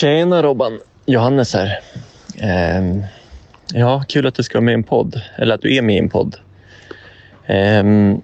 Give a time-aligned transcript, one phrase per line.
[0.00, 1.80] Tjena Robban, Johannes här.
[2.78, 3.04] Um,
[3.72, 5.94] ja, kul att du ska vara med i en podd, eller att du är med
[5.96, 6.36] i en podd.
[7.48, 8.22] Um,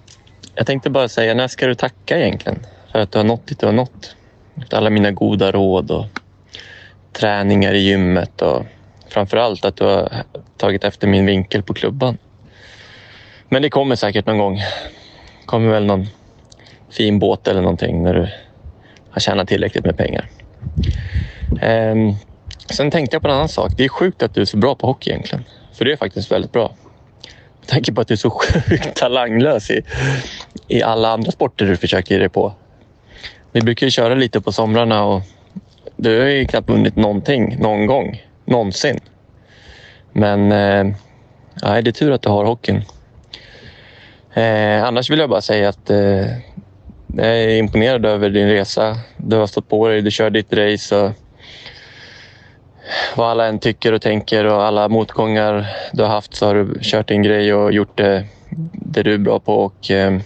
[0.55, 3.61] jag tänkte bara säga, när ska du tacka egentligen för att du har nått dit
[3.61, 4.17] du har nått?
[4.57, 6.07] Efter alla mina goda råd och
[7.13, 8.63] träningar i gymmet och
[9.09, 10.13] framför allt att du har
[10.57, 12.19] tagit efter min vinkel på klubban.
[13.49, 14.61] Men det kommer säkert någon gång.
[15.47, 16.07] kommer väl någon
[16.91, 18.29] fin båt eller någonting när du
[19.11, 20.29] har tjänat tillräckligt med pengar.
[21.63, 22.15] Um,
[22.71, 23.73] sen tänkte jag på en annan sak.
[23.77, 25.45] Det är sjukt att du är så bra på hockey egentligen.
[25.73, 26.75] För det är faktiskt väldigt bra.
[27.61, 28.31] Med tanke på att du är så
[28.69, 29.83] sjukt talanglös i,
[30.69, 32.53] i alla andra sporter du försöker ge dig på.
[33.53, 35.23] Vi brukar ju köra lite på somrarna och
[35.97, 38.23] du har ju knappt vunnit någonting någon gång.
[38.45, 39.01] Någonsin.
[40.13, 40.97] Men eh,
[41.63, 42.83] nej, det är tur att du har hockeyn.
[44.35, 46.27] Eh, annars vill jag bara säga att eh,
[47.17, 48.97] jag är imponerad över din resa.
[49.17, 50.97] Du har stått på dig, du kör ditt race.
[50.97, 51.13] Och
[53.17, 56.79] vad alla än tycker och tänker och alla motgångar du har haft så har du
[56.83, 58.25] kört din grej och gjort det,
[58.73, 59.55] det du är bra på.
[59.55, 60.19] Och, eh,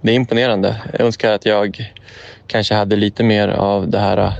[0.00, 0.76] det är imponerande.
[0.92, 1.92] Jag önskar att jag
[2.46, 4.32] kanske hade lite mer av det här eh,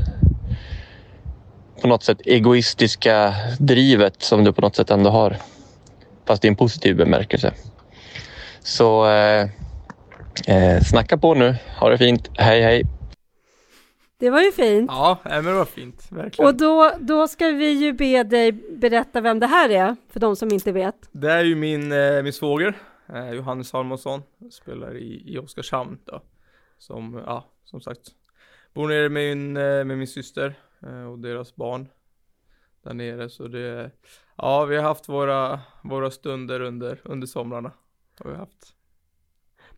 [1.83, 5.37] på något sätt egoistiska drivet som du på något sätt ändå har.
[6.27, 7.53] Fast i en positiv bemärkelse.
[8.63, 9.49] Så eh,
[10.47, 11.57] eh, snacka på nu.
[11.81, 12.31] Ha det fint.
[12.35, 12.98] Hej hej!
[14.19, 14.91] Det var ju fint.
[14.91, 16.49] Ja, men det var fint, verkligen.
[16.49, 20.37] Och då, då ska vi ju be dig berätta vem det här är, för de
[20.37, 21.09] som inte vet.
[21.13, 22.79] Det är ju min, eh, min svåger,
[23.09, 26.23] eh, Johannes Salmonsson, spelar i, i Oskarshamn då.
[26.79, 28.01] Som, ja, som sagt,
[28.75, 30.55] bor nere med min, eh, med min syster
[31.11, 31.89] och deras barn
[32.83, 33.29] där nere.
[33.29, 33.91] Så det,
[34.37, 37.73] ja, vi har haft våra, våra stunder under, under somrarna.
[38.19, 38.75] Har vi haft.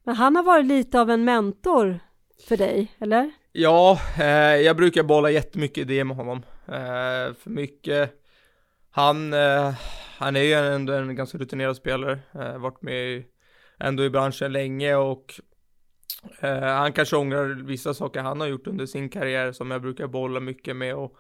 [0.05, 2.01] Men han har varit lite av en mentor
[2.49, 3.33] för dig, eller?
[3.53, 6.43] Ja, eh, jag brukar bolla jättemycket idéer med honom.
[6.67, 8.13] Eh, för mycket,
[8.91, 9.75] han, eh,
[10.19, 13.27] han är ju ändå en ganska rutinerad spelare, eh, varit med i,
[13.79, 15.41] ändå i branschen länge och
[16.41, 20.07] eh, han kanske ångrar vissa saker han har gjort under sin karriär som jag brukar
[20.07, 21.17] bolla mycket med och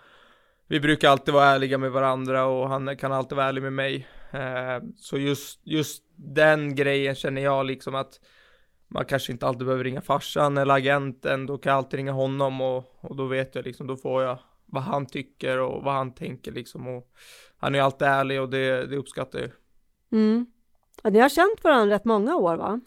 [0.69, 4.09] vi brukar alltid vara ärliga med varandra och han kan alltid vara ärlig med mig.
[4.31, 8.21] Eh, så just, just den grejen känner jag liksom att
[8.91, 12.61] man kanske inte alltid behöver ringa farsan eller agenten, då kan jag alltid ringa honom
[12.61, 16.15] och, och då vet jag liksom, då får jag vad han tycker och vad han
[16.15, 17.13] tänker liksom och
[17.57, 19.51] han är alltid ärlig och det, det uppskattar jag.
[20.13, 20.47] Mm.
[21.03, 22.81] Ja, ni har känt varandra rätt många år va?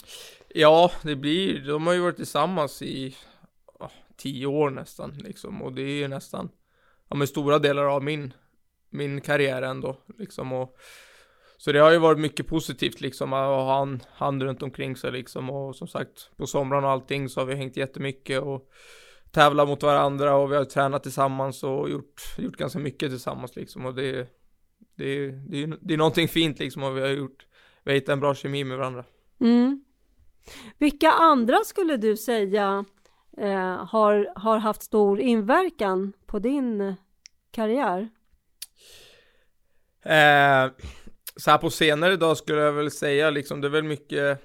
[0.48, 3.16] Ja, det blir, de har ju varit tillsammans i
[3.80, 6.50] oh, tio år nästan liksom och det är ju nästan,
[7.10, 8.34] ja men stora delar av min,
[8.90, 10.78] min karriär ändå liksom och
[11.64, 15.12] så det har ju varit mycket positivt liksom att ha han, han runt omkring sig
[15.12, 18.70] liksom och som sagt på somrarna och allting så har vi hängt jättemycket och
[19.32, 23.86] tävlat mot varandra och vi har tränat tillsammans och gjort, gjort ganska mycket tillsammans liksom
[23.86, 24.28] och det,
[24.96, 27.48] det, det, det är någonting fint liksom och vi har gjort,
[27.84, 29.06] vi har hittat en bra kemi med varandra.
[29.40, 29.84] Mm.
[30.78, 32.86] Vilka andra skulle du säga
[33.38, 36.96] eh, har, har haft stor inverkan på din
[37.52, 38.10] karriär?
[40.06, 40.72] Eh,
[41.36, 44.40] så här på senare dag skulle jag väl säga liksom, det är väl mycket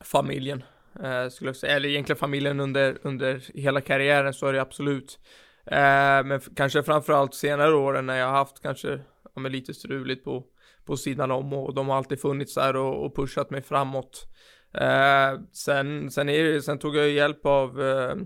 [0.00, 0.64] familjen.
[1.02, 5.18] Eh, skulle jag säga, eller egentligen familjen under, under hela karriären så är det absolut.
[5.66, 9.00] Eh, men kanske framförallt senare åren när jag har haft kanske,
[9.34, 10.44] ja, men lite struligt på,
[10.84, 14.26] på sidan om och de har alltid funnits där och, och pushat mig framåt.
[14.74, 18.16] Eh, sen, sen, är det, sen tog jag hjälp av, eh,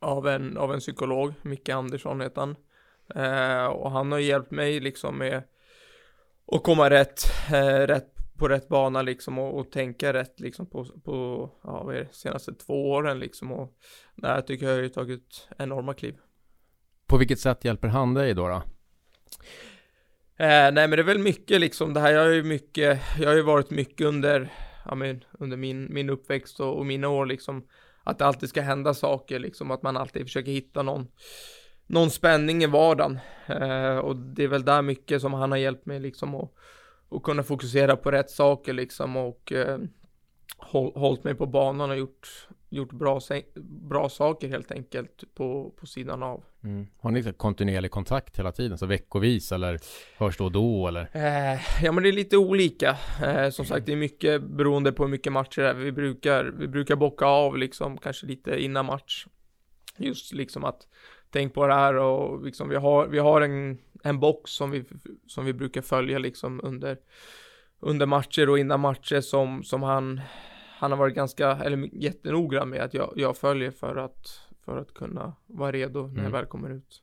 [0.00, 2.56] av, en, av en psykolog, Micke Andersson heter han.
[3.14, 5.42] Eh, och han har hjälpt mig liksom med
[6.50, 7.22] och komma rätt,
[7.52, 11.94] eh, rätt på rätt bana liksom och, och tänka rätt liksom på, på ja, vad
[11.94, 13.72] är det, senaste två åren liksom och
[14.14, 16.16] där tycker jag har ju tagit enorma kliv.
[17.06, 18.48] På vilket sätt hjälper han dig då?
[18.48, 18.62] då?
[20.44, 23.28] Eh, nej men det är väl mycket liksom, det här jag har ju mycket, jag
[23.28, 24.52] har ju varit mycket under,
[24.84, 27.66] ja men under min, min uppväxt och, och mina år liksom
[28.04, 31.08] att det alltid ska hända saker, liksom att man alltid försöker hitta någon,
[31.88, 33.18] någon spänning i vardagen.
[33.46, 36.54] Eh, och det är väl där mycket som han har hjälpt mig liksom att,
[37.10, 39.78] att kunna fokusera på rätt saker liksom och eh,
[40.58, 43.20] håll, hållit mig på banan och gjort, gjort bra,
[43.64, 46.44] bra saker helt enkelt på, på sidan av.
[46.64, 46.86] Mm.
[47.00, 49.78] Har ni kontinuerlig kontakt hela tiden, så veckovis eller
[50.16, 51.10] hörs då och då eller?
[51.12, 52.96] Eh, ja men det är lite olika.
[53.24, 55.74] Eh, som sagt det är mycket beroende på hur mycket matcher det är.
[55.74, 59.26] Vi brukar, vi brukar bocka av liksom kanske lite innan match.
[59.96, 60.86] Just liksom att
[61.30, 64.84] tänk på det här och liksom vi har, vi har en, en box som vi,
[65.26, 66.98] som vi brukar följa liksom under
[67.80, 70.20] under matcher och innan matcher som, som han
[70.78, 74.94] han har varit ganska, eller jättenoggrann med att jag, jag följer för att, för att
[74.94, 76.24] kunna vara redo när mm.
[76.24, 77.02] jag väl kommer ut.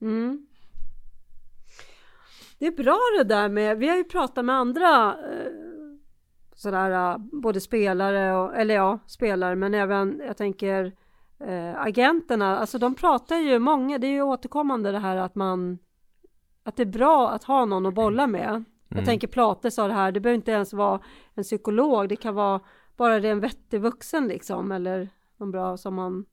[0.00, 0.46] Mm.
[2.58, 5.52] Det är bra det där med, vi har ju pratat med andra eh,
[6.54, 10.92] sådär, eh, både spelare och, eller ja, spelare, men även, jag tänker
[11.40, 15.78] eh, agenterna, alltså de pratar ju, många, det är ju återkommande det här att man,
[16.62, 18.64] att det är bra att ha någon att bolla med.
[18.88, 19.04] Jag mm.
[19.04, 21.00] tänker Plate sa det här, det behöver inte ens vara
[21.34, 22.60] en psykolog, det kan vara
[22.96, 26.24] bara det en vettig vuxen liksom, eller någon bra som man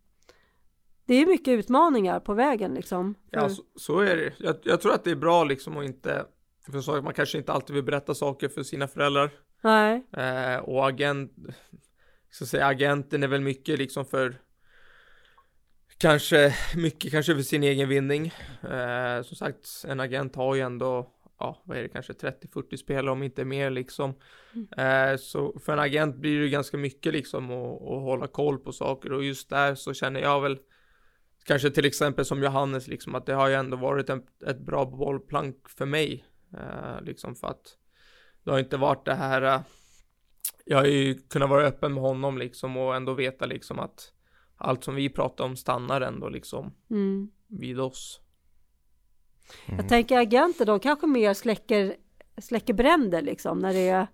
[1.06, 3.16] det är mycket utmaningar på vägen liksom.
[3.30, 3.38] För...
[3.38, 4.34] Ja, så, så, är det.
[4.38, 6.26] Jag, jag, tror att det är bra liksom att inte,
[6.72, 9.30] för så, man kanske inte alltid vill berätta saker för sina föräldrar.
[9.62, 10.04] Nej.
[10.12, 11.32] Eh, och agent,
[12.32, 14.42] så säga agenten är väl mycket liksom för
[15.98, 18.34] Kanske mycket kanske för sin egen vinning.
[18.64, 23.12] Eh, som sagt, en agent har ju ändå ja, vad är det, kanske 30-40 spelare
[23.12, 24.14] om inte mer liksom.
[24.54, 25.12] Mm.
[25.12, 28.72] Eh, så för en agent blir det ganska mycket liksom att, att hålla koll på
[28.72, 30.60] saker och just där så känner jag väl
[31.44, 34.86] kanske till exempel som Johannes liksom att det har ju ändå varit en, ett bra
[34.86, 36.26] bollplank för mig.
[36.54, 37.78] Eh, liksom för att
[38.44, 39.62] det har inte varit det här eh,
[40.66, 44.14] jag har ju kunnat vara öppen med honom liksom och ändå veta liksom att
[44.58, 47.30] allt som vi pratar om stannar ändå liksom mm.
[47.48, 48.20] vid oss.
[49.66, 49.80] Mm.
[49.80, 51.96] Jag tänker agenter, de kanske mer släcker,
[52.38, 54.08] släcker bränder liksom när det är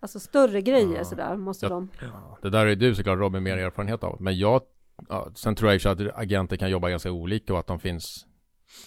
[0.00, 1.04] Alltså större grejer ja.
[1.04, 2.38] sådär måste ja, de ja.
[2.42, 4.62] Det där är du såklart Robin mer erfarenhet av Men jag
[5.08, 8.26] ja, Sen tror jag att agenter kan jobba ganska olika och att de finns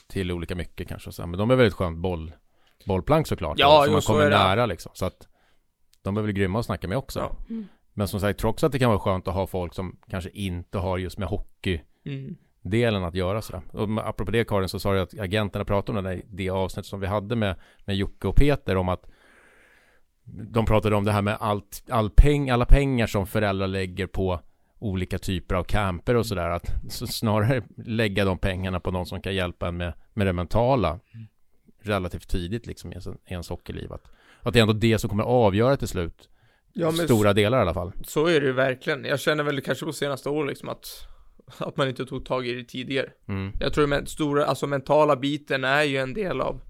[0.07, 1.27] Till olika mycket kanske så.
[1.27, 2.33] Men de är väldigt skönt boll
[2.85, 5.27] Bollplank såklart Ja, så man kommer nära liksom Så att
[6.01, 7.37] De är väl grymma att snacka med också ja.
[7.49, 7.67] mm.
[7.93, 10.77] Men som sagt, trots att det kan vara skönt att ha folk som kanske inte
[10.77, 13.61] har just med hockey mm delen att göra sådär.
[13.71, 16.85] Och apropå det Karin så sa du att agenterna pratade om det, där, det avsnitt
[16.85, 17.55] som vi hade med,
[17.85, 19.09] med Jocke och Peter om att
[20.23, 24.39] de pratade om det här med allt, all peng, alla pengar som föräldrar lägger på
[24.79, 26.49] olika typer av camper och sådär.
[26.49, 30.99] Att snarare lägga de pengarna på någon som kan hjälpa en med, med det mentala
[31.81, 33.93] relativt tidigt liksom i ens, i ens hockeyliv.
[33.93, 34.11] Att,
[34.41, 36.29] att det är ändå det som kommer avgöra till slut.
[36.73, 37.91] Ja, Stora delar i alla fall.
[38.03, 39.05] Så är det ju verkligen.
[39.05, 41.07] Jag känner väl kanske på senaste år liksom att
[41.57, 43.09] att man inte tog tag i det tidigare.
[43.27, 43.51] Mm.
[43.59, 46.61] Jag tror att stora, alltså mentala biten är ju en del av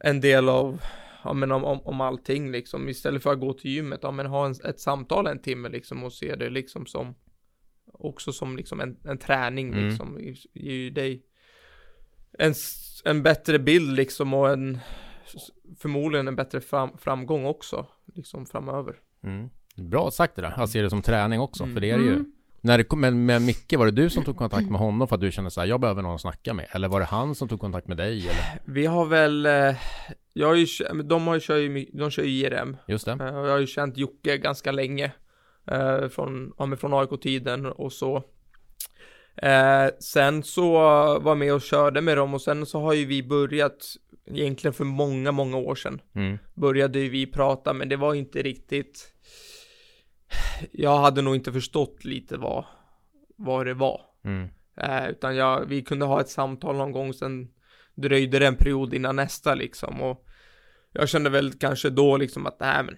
[0.00, 0.80] en del av
[1.24, 4.26] ja men om, om, om allting liksom istället för att gå till gymmet, ja men
[4.26, 7.14] ha en, ett samtal en timme liksom och se det liksom som
[7.92, 9.88] också som liksom en, en träning mm.
[9.88, 10.20] liksom
[10.54, 11.22] ger ju dig
[12.38, 12.54] en,
[13.04, 14.78] en bättre bild liksom och en
[15.78, 18.96] förmodligen en bättre fram, framgång också liksom framöver.
[19.22, 19.50] Mm.
[19.76, 22.12] Bra sagt det där, jag ser det som träning också, för det är det ju.
[22.12, 22.32] Mm.
[22.60, 25.14] När det kom, med, med Micke, var det du som tog kontakt med honom för
[25.14, 26.66] att du kände så här, jag behöver någon att snacka med?
[26.70, 28.20] Eller var det han som tog kontakt med dig?
[28.20, 28.60] Eller?
[28.64, 29.76] Vi har väl, eh,
[30.32, 30.66] jag har ju,
[31.02, 32.76] de har ju kör ju, de kör ju IRM.
[32.88, 33.12] Just det.
[33.12, 35.12] Eh, och jag har ju känt Jocke ganska länge.
[35.70, 38.22] Eh, från, ja, från AIK-tiden och så.
[40.00, 40.72] sen så
[41.18, 44.74] var jag med och körde med dem och sen så har ju vi börjat egentligen
[44.74, 46.00] för många, många år sedan.
[46.14, 46.38] Mm.
[46.54, 49.12] Började ju vi prata, men det var inte riktigt
[50.72, 52.64] jag hade nog inte förstått lite vad,
[53.36, 54.00] vad det var.
[54.24, 54.48] Mm.
[54.76, 57.48] Eh, utan jag, vi kunde ha ett samtal någon gång, sen
[57.94, 60.02] dröjde det en period innan nästa liksom.
[60.02, 60.26] Och
[60.92, 62.96] jag kände väl kanske då liksom att, nej men,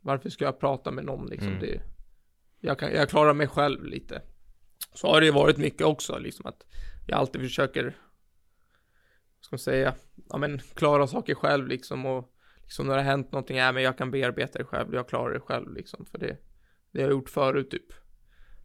[0.00, 1.48] varför ska jag prata med någon liksom?
[1.48, 1.60] Mm.
[1.60, 1.80] Det,
[2.60, 4.22] jag, kan, jag klarar mig själv lite.
[4.94, 6.66] Så har det ju varit mycket också, liksom att
[7.06, 7.96] jag alltid försöker,
[9.46, 9.94] ska man säga,
[10.28, 13.82] ja men klara saker själv liksom och liksom när det har hänt någonting, ja men
[13.82, 16.36] jag kan bearbeta det själv, jag klarar det själv liksom, för det,
[16.92, 17.92] det har jag gjort förut typ.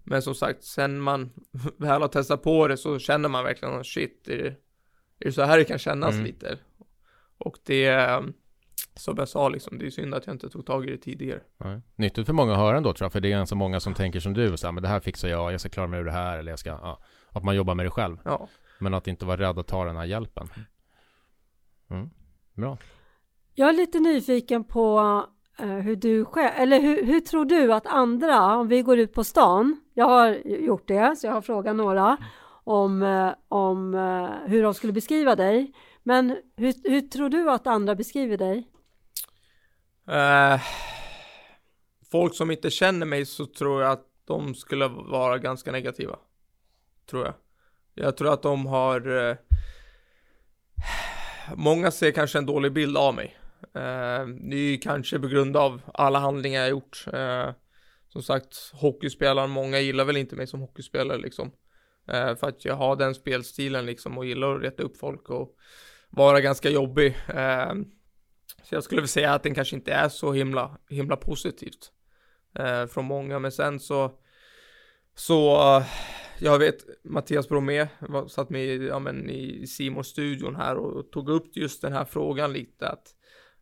[0.03, 1.29] Men som sagt, sen man
[1.77, 4.47] väl har testat på det så känner man verkligen, shit, är det,
[5.19, 6.25] är det så här det kan kännas mm.
[6.25, 6.57] lite?
[7.37, 8.23] Och det,
[8.95, 11.41] som jag sa liksom, det är synd att jag inte tog tag i det tidigare.
[11.57, 11.81] Nej.
[11.95, 14.19] Nyttigt för många att höra ändå tror jag, för det är ganska många som tänker
[14.19, 16.11] som du, så här, men det här fixar jag, jag ska klara mig ur det
[16.11, 18.17] här, eller jag ska, ja, att man jobbar med det själv.
[18.25, 18.47] Ja.
[18.79, 20.49] Men att inte vara rädd att ta den här hjälpen.
[21.91, 22.09] Mm.
[22.53, 22.77] Bra.
[23.53, 24.99] Jag är lite nyfiken på
[25.59, 29.13] eh, hur du själv, eller hur, hur tror du att andra, om vi går ut
[29.13, 32.17] på stan, jag har gjort det, så jag har frågat några
[32.63, 35.73] om, eh, om eh, hur de skulle beskriva dig.
[36.03, 38.67] Men hur, hur tror du att andra beskriver dig?
[40.07, 40.61] Eh,
[42.11, 46.19] folk som inte känner mig så tror jag att de skulle vara ganska negativa.
[47.09, 47.33] Tror jag.
[47.93, 49.35] Jag tror att de har eh,
[51.55, 53.37] Många ser kanske en dålig bild av mig.
[53.75, 57.05] Eh, det är ju kanske på grund av alla handlingar jag gjort.
[57.13, 57.49] Eh,
[58.09, 61.51] som sagt, hockeyspelaren, många gillar väl inte mig som hockeyspelare liksom.
[62.07, 65.55] Eh, för att jag har den spelstilen liksom och gillar att reta upp folk och
[66.09, 67.17] vara ganska jobbig.
[67.27, 67.73] Eh,
[68.63, 71.91] så jag skulle väl säga att den kanske inte är så himla, himla positivt.
[72.59, 74.11] Eh, från många, men sen så
[75.15, 75.83] så
[76.43, 81.11] jag vet Mattias Bromé var, satt med i, ja, men, i Simons studion här och
[81.11, 83.07] tog upp just den här frågan lite att,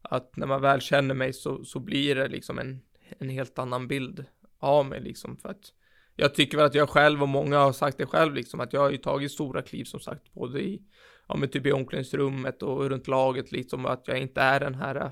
[0.01, 2.81] att när man väl känner mig så, så blir det liksom en,
[3.19, 4.25] en helt annan bild
[4.59, 5.74] av mig liksom för att
[6.15, 8.81] jag tycker väl att jag själv och många har sagt det själv liksom att jag
[8.81, 10.81] har ju tagit stora kliv som sagt både i
[11.27, 15.12] ja men typ i omklädningsrummet och runt laget liksom att jag inte är den här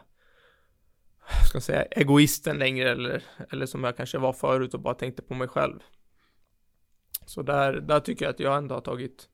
[1.47, 5.21] ska jag säga egoisten längre eller eller som jag kanske var förut och bara tänkte
[5.21, 5.79] på mig själv.
[7.27, 9.29] Så där, där tycker jag att jag ändå har tagit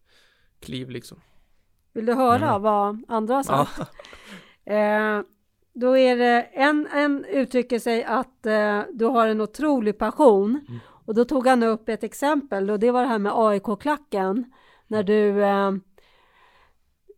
[0.59, 1.21] kliv liksom.
[1.93, 2.62] Vill du höra mm.
[2.62, 3.79] vad andra har sagt?
[4.63, 4.73] Ja.
[4.73, 5.21] eh,
[5.73, 10.79] då är det en, en uttrycker sig att eh, du har en otrolig passion mm.
[10.88, 14.53] och då tog han upp ett exempel och det var det här med AIK-klacken
[14.88, 15.71] när du eh,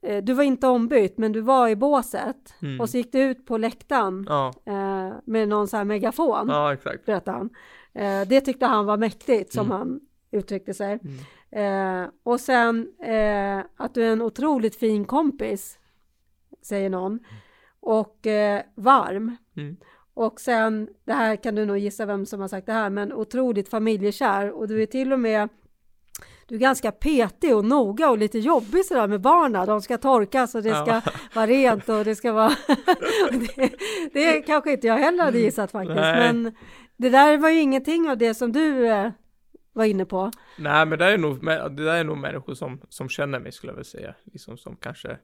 [0.01, 2.81] eh, du var inte ombytt men du var i båset mm.
[2.81, 4.53] och så gick du ut på läktaren ja.
[4.65, 6.47] Eh, med någon sån här megafon.
[6.49, 7.05] Ja, exakt.
[7.05, 7.49] Berättade han.
[7.93, 9.77] Eh, det tyckte han var mäktigt som mm.
[9.77, 9.99] han
[10.35, 10.99] uttryckte sig.
[11.51, 12.03] Mm.
[12.03, 15.77] Eh, och sen eh, att du är en otroligt fin kompis,
[16.61, 17.19] säger någon.
[17.79, 19.37] Och eh, varm.
[19.57, 19.77] Mm.
[20.13, 23.13] Och sen, det här kan du nog gissa vem som har sagt det här, men
[23.13, 24.51] otroligt familjekär.
[24.51, 25.49] Och du är till och med
[26.47, 29.67] du är ganska petig och noga och lite jobbig sådär med barnen.
[29.67, 31.01] De ska torkas och det ska ja.
[31.33, 32.49] vara rent och det ska vara...
[33.31, 33.71] det,
[34.13, 35.95] det kanske inte jag heller hade gissat faktiskt.
[35.95, 36.33] Nej.
[36.33, 36.55] Men
[36.97, 39.11] det där var ju ingenting av det som du eh,
[39.75, 40.31] var inne på.
[40.57, 43.71] Nej, men det är nog, det där är nog människor som, som känner mig skulle
[43.71, 44.15] jag vilja säga.
[44.23, 45.17] Liksom som kanske,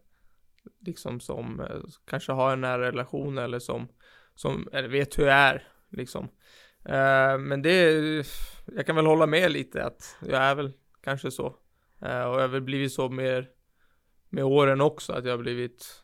[0.80, 3.88] liksom som eh, kanske har en nära relation eller som,
[4.36, 6.24] som eller vet hur jag är, liksom.
[6.86, 7.92] Uh, men det,
[8.66, 11.46] jag kan väl hålla med lite att jag är väl kanske så.
[12.06, 13.50] Uh, och jag har väl blivit så mer
[14.30, 16.04] med åren också, att jag har blivit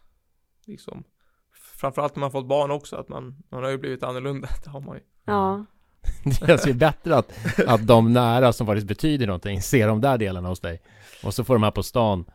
[0.66, 1.04] liksom
[1.52, 4.82] framförallt när man fått barn också, att man, man har ju blivit annorlunda, det har
[4.82, 5.04] man ju.
[5.26, 5.66] Ja.
[6.24, 10.18] Det känns ju bättre att, att de nära som faktiskt betyder någonting ser de där
[10.18, 10.82] delarna hos dig.
[11.24, 12.26] Och så får de här på stan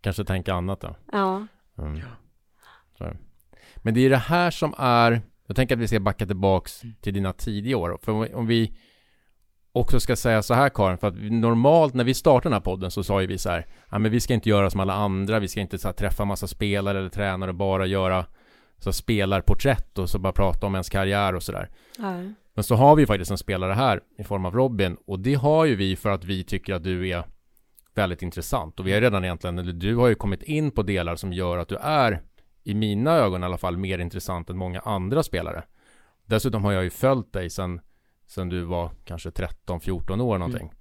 [0.00, 0.96] kanske tänka annat då.
[1.12, 1.46] Ja.
[1.78, 2.00] Mm.
[3.76, 6.82] Men det är ju det här som är, jag tänker att vi ska backa tillbaks
[7.00, 7.98] till dina tidiga år.
[8.02, 8.78] För om vi
[9.72, 12.90] också ska säga så här Karin, för att normalt när vi startade den här podden
[12.90, 15.38] så sa ju vi så här, ja men vi ska inte göra som alla andra,
[15.38, 18.26] vi ska inte så här, träffa massa spelare eller tränare och bara göra
[18.78, 21.70] så spelarporträtt och så bara prata om ens karriär och sådär.
[21.98, 22.22] Ja.
[22.54, 25.64] Men så har vi faktiskt en spelare här i form av Robin och det har
[25.64, 27.24] ju vi för att vi tycker att du är
[27.94, 31.16] väldigt intressant och vi har redan egentligen, eller du har ju kommit in på delar
[31.16, 32.22] som gör att du är
[32.64, 35.64] i mina ögon i alla fall mer intressant än många andra spelare.
[36.26, 37.80] Dessutom har jag ju följt dig sen,
[38.26, 40.72] sen du var kanske 13-14 år någonting.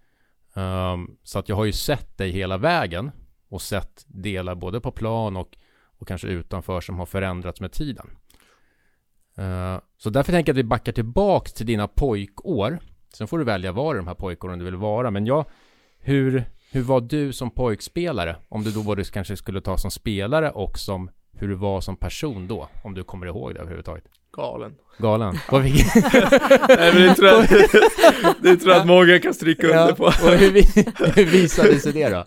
[0.56, 0.94] Mm.
[0.94, 3.12] Um, så att jag har ju sett dig hela vägen
[3.50, 5.58] och sett delar både på plan och,
[5.98, 8.10] och kanske utanför som har förändrats med tiden.
[9.40, 12.80] Uh, så därför tänker jag att vi backar tillbaks till dina pojkår.
[13.14, 15.12] Sen får du välja var i de här pojkåren du vill vara.
[15.12, 15.46] Men ja,
[16.00, 18.36] hur, hur var du som pojkspelare?
[18.50, 21.96] Om du då både kanske skulle ta som spelare och som hur du var som
[21.96, 22.70] person då?
[22.84, 24.04] Om du kommer ihåg det överhuvudtaget.
[24.38, 24.76] Galen.
[24.98, 25.40] Galen?
[25.52, 25.60] Ja.
[26.78, 27.48] Nej men det tror jag,
[28.42, 30.04] det tror jag att många kan stryka under ja, på.
[30.04, 30.52] Och hur,
[31.16, 32.26] hur visade sig det då?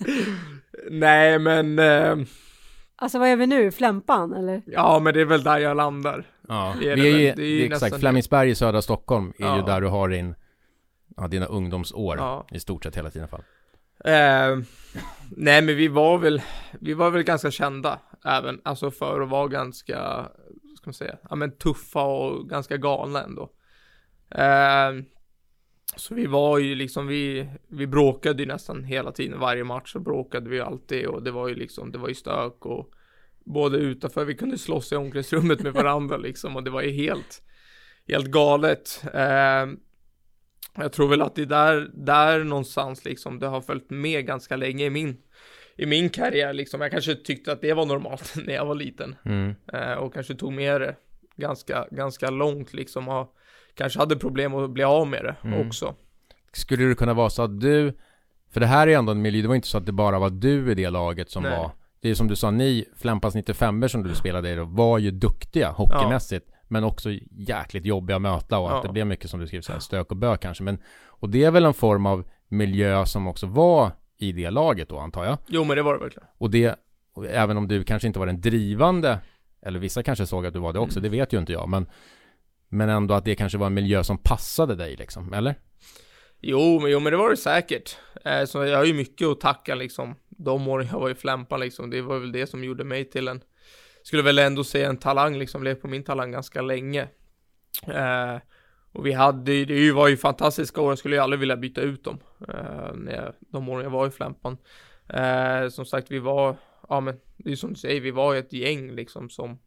[0.91, 1.79] Nej men...
[1.79, 2.17] Eh...
[2.99, 3.71] Alltså vad är vi nu?
[3.71, 4.63] Flämpan eller?
[4.67, 6.25] Ja men det är väl där jag landar.
[6.49, 9.45] Ja, det är vi är ju, det är ju exakt, Flemingsberg i södra Stockholm är
[9.45, 9.57] ja.
[9.57, 10.35] ju där du har din,
[11.17, 12.47] ja, dina ungdomsår ja.
[12.51, 13.43] i stort sett hela tiden fall.
[14.05, 14.59] Eh,
[15.37, 16.43] nej men vi var väl,
[16.81, 20.29] vi var väl ganska kända även, alltså för att vara ganska,
[20.77, 23.51] ska man säga, ja men tuffa och ganska galna ändå.
[24.31, 25.05] Eh,
[25.97, 30.01] så vi var ju liksom, vi, vi bråkade ju nästan hela tiden, varje match så
[30.01, 32.91] bråkade vi alltid och det var ju liksom, det var ju stök och
[33.45, 37.43] både utanför, vi kunde slåss i omklädningsrummet med varandra liksom och det var ju helt,
[38.09, 39.03] helt galet.
[39.15, 39.67] Eh,
[40.79, 44.57] jag tror väl att det är där, där någonstans liksom, det har följt med ganska
[44.57, 45.17] länge i min,
[45.77, 46.81] i min karriär liksom.
[46.81, 49.17] Jag kanske tyckte att det var normalt när jag var liten.
[49.25, 49.55] Mm.
[49.73, 50.97] Eh, och kanske tog med det
[51.37, 53.37] ganska, ganska långt liksom och
[53.77, 55.67] kanske hade problem att bli av med det Mm.
[55.69, 55.95] också.
[56.53, 57.97] Skulle det kunna vara så att du,
[58.53, 60.31] för det här är ändå en miljö, det var inte så att det bara var
[60.31, 61.59] du i det laget som Nej.
[61.59, 64.99] var, det är som du sa, ni Flämpas 95 som du spelade i då, var
[64.99, 68.83] ju duktiga hockeymässigt, men också jäkligt jobbiga att möta och att Ja.
[68.89, 71.45] det blev mycket som du skriver så här, stök och bök kanske, men och det
[71.45, 75.39] är väl en form av miljö som också var i det laget då antar jag,
[75.47, 76.29] Jo men det var det verkligen.
[76.39, 76.77] och det,
[77.31, 79.19] även om du kanske inte var den drivande,
[79.63, 81.11] eller vissa kanske såg att du var det också, Mm.
[81.11, 81.87] det vet ju inte jag, men
[82.69, 85.55] men ändå att det kanske var en miljö som passade dig liksom, eller?
[86.41, 87.97] Jo men, jo, men det var det säkert.
[88.25, 90.15] Eh, så jag har ju mycket att tacka liksom.
[90.29, 91.91] De åren jag var i Flämpan liksom.
[91.91, 93.41] Det var väl det som gjorde mig till en,
[94.03, 95.63] skulle väl ändå säga en talang liksom.
[95.63, 97.09] Levde på min talang ganska länge.
[97.87, 98.37] Eh,
[98.93, 100.91] och vi hade ju- det var ju fantastiska år.
[100.91, 102.19] Jag skulle ju aldrig vilja byta ut dem.
[102.49, 104.57] Eh, när jag, de åren jag var i Flämpan.
[105.09, 106.57] Eh, som sagt, vi var,
[106.89, 109.59] ja men det är ju som du säger, vi var ju ett gäng liksom som,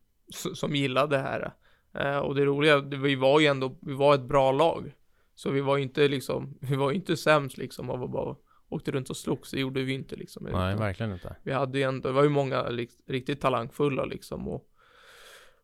[0.56, 1.52] som gillade det här.
[1.94, 4.92] Eh, och det roliga, det, vi var ju ändå, vi var ett bra lag.
[5.36, 8.36] Så vi var ju inte liksom, vi var ju inte sämst liksom av att bara
[8.70, 10.44] åkte runt och slogs, det gjorde vi inte liksom.
[10.44, 11.36] Nej, Utan verkligen inte.
[11.44, 14.64] Vi hade ju ändå, det var ju många li- riktigt talangfulla liksom och,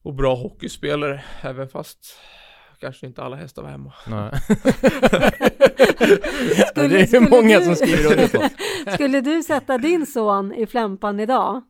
[0.01, 2.19] och bra hockeyspelare, även fast
[2.79, 3.93] kanske inte alla hästar var hemma.
[4.07, 4.31] Nej.
[6.67, 8.91] Skulle- det är skulle många du- som skriver under på.
[8.91, 11.61] Skulle du sätta din son i Flämpan idag?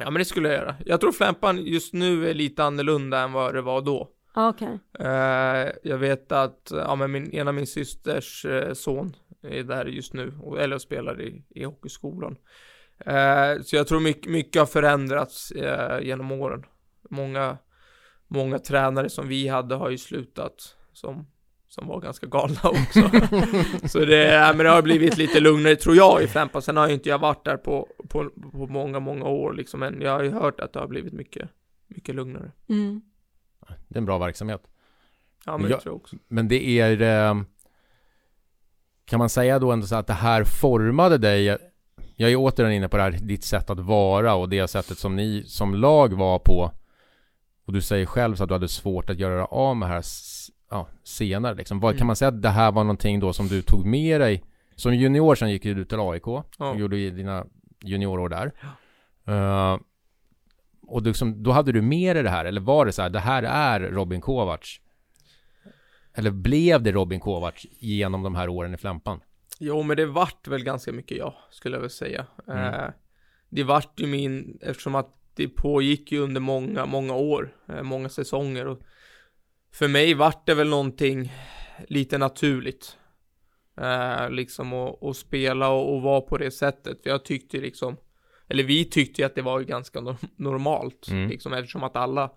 [0.00, 0.76] Ja men det skulle jag göra.
[0.84, 4.10] Jag tror Flämpan just nu är lite annorlunda än vad det var då.
[4.34, 4.78] Okej.
[4.98, 9.86] Eh, jag vet att, ja men min, en av min systers eh, son är där
[9.86, 12.36] just nu, och, eller spelar i, i hockeyskolan.
[12.98, 16.64] Eh, så jag tror mycket, mycket har förändrats eh, genom åren.
[17.10, 17.58] Många,
[18.28, 21.26] många tränare som vi hade har ju slutat, som,
[21.78, 23.10] som var ganska galna också.
[23.88, 26.62] så det, ja, men det har blivit lite lugnare tror jag i Flämpan.
[26.62, 30.00] Sen har ju inte jag varit där på, på, på många, många år liksom, men
[30.00, 31.48] jag har ju hört att det har blivit mycket,
[31.86, 32.52] mycket lugnare.
[32.68, 33.02] Mm.
[33.88, 34.62] Det är en bra verksamhet.
[35.44, 35.76] Ja men Ja.
[35.76, 36.16] det tror jag också.
[36.28, 37.02] Men det är...
[37.02, 37.42] Eh,
[39.04, 41.58] kan man säga då ändå så att det här formade dig?
[42.16, 45.16] Jag är återigen inne på det här, ditt sätt att vara och det sättet som
[45.16, 46.70] ni som lag var på.
[47.66, 50.02] Och du säger själv så att du hade svårt att göra av med det här
[50.70, 51.80] ja, senare liksom.
[51.80, 51.98] Vad, Mm.
[51.98, 54.44] Kan man säga att det här var någonting då som du tog med dig?
[54.74, 56.44] Som junior sen gick du till AIK Ja.
[56.58, 57.46] och gjorde dina
[57.84, 58.52] juniorår där.
[59.26, 59.78] Eh,
[60.86, 63.10] och du, som, då hade du med dig det här, eller var det så här,
[63.10, 64.68] det här är Robin Kovacs?
[66.14, 69.20] Eller blev det Robin Kovacs genom de här åren i Flämpan?
[69.58, 72.26] Jo, men det vart väl ganska mycket ja, skulle jag väl säga.
[72.48, 72.74] Mm.
[72.74, 72.90] Eh,
[73.48, 78.08] det vart ju min, eftersom att det pågick ju under många, många år, eh, många
[78.08, 78.80] säsonger och
[79.78, 81.32] för mig vart det väl någonting
[81.88, 82.96] lite naturligt.
[83.80, 87.96] Eh, liksom att spela och, och vara på det sättet, för jag tyckte liksom,
[88.48, 91.28] eller vi tyckte ju att det var ganska nor- normalt, Mm.
[91.28, 92.30] liksom eftersom att alla,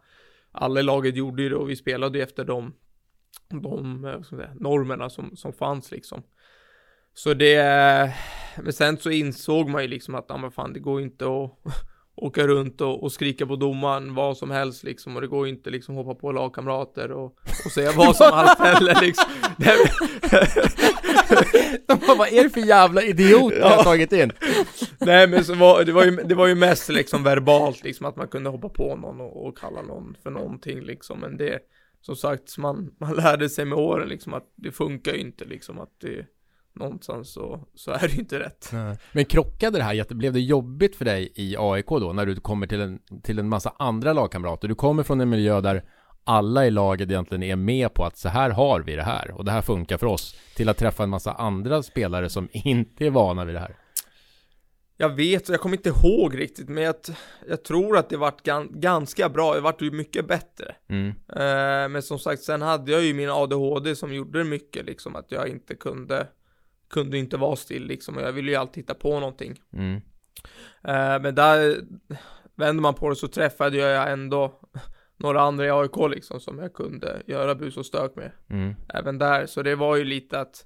[0.51, 2.73] alla laget gjorde ju det och vi spelade ju efter de,
[3.49, 6.23] de eh, säga, normerna som, som fanns liksom.
[7.13, 7.63] Så det,
[8.63, 11.51] men sen så insåg man ju liksom att, ja men fan det går inte att
[12.23, 15.69] åka runt och, och skrika på domaren vad som helst liksom och det går inte
[15.69, 17.25] liksom hoppa på lagkamrater och,
[17.65, 19.29] och säga vad som helst heller liksom.
[19.57, 19.75] Det,
[21.87, 24.31] De bara, vad är det för jävla idiot jag har tagit in?
[24.99, 28.15] nej men så var, det var ju, det var ju mest liksom verbalt liksom att
[28.15, 31.59] man kunde hoppa på någon och, och kalla någon för någonting liksom men det,
[32.01, 35.79] som sagt man, man lärde sig med åren liksom att det funkar ju inte liksom
[35.79, 36.25] att det
[36.73, 38.71] någonstans så, så är det ju inte rätt.
[39.11, 42.67] Men krockade det här blev det jobbigt för dig i AIK då när du kommer
[42.67, 44.67] till en, till en massa andra lagkamrater?
[44.67, 45.83] Du kommer från en miljö där
[46.23, 49.45] alla i laget egentligen är med på att så här har vi det här och
[49.45, 53.09] det här funkar för oss till att träffa en massa andra spelare som inte är
[53.09, 53.75] vana vid det här.
[55.01, 56.95] Jag vet, jag kommer inte ihåg riktigt, men jag,
[57.47, 60.75] jag tror att det vart gan, ganska bra, det vart ju mycket bättre.
[60.89, 61.07] Mm.
[61.09, 65.31] Eh, men som sagt, sen hade jag ju min ADHD som gjorde mycket liksom, att
[65.31, 66.27] jag inte kunde,
[66.89, 69.61] kunde inte vara still liksom, och jag ville ju alltid hitta på någonting.
[69.73, 69.95] Mm.
[70.83, 71.77] Eh, men där,
[72.55, 74.59] vänder man på det så träffade jag ändå
[75.17, 78.31] några andra i AIK liksom, som jag kunde göra bus och stök med.
[78.49, 78.75] Mm.
[78.93, 80.65] Även där, så det var ju lite att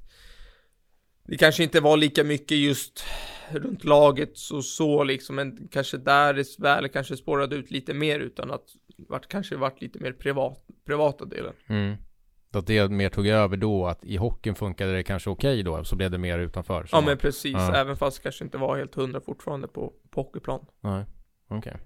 [1.28, 3.06] det kanske inte var lika mycket just
[3.50, 8.20] runt laget så, så liksom, men kanske där det väl kanske spårade ut lite mer
[8.20, 8.66] utan att
[8.98, 11.54] vart kanske vart lite mer privat, privata delen.
[11.68, 11.96] Mm.
[12.56, 15.96] Att det mer tog över då, att i hockeyn funkade det kanske okej då, så
[15.96, 16.88] blev det mer utanför?
[16.92, 17.76] Ja men precis, Ja.
[17.76, 20.66] även fast det kanske inte var helt hundra fortfarande på, på hockeyplan.
[20.82, 21.06] Nej,
[21.48, 21.78] okej.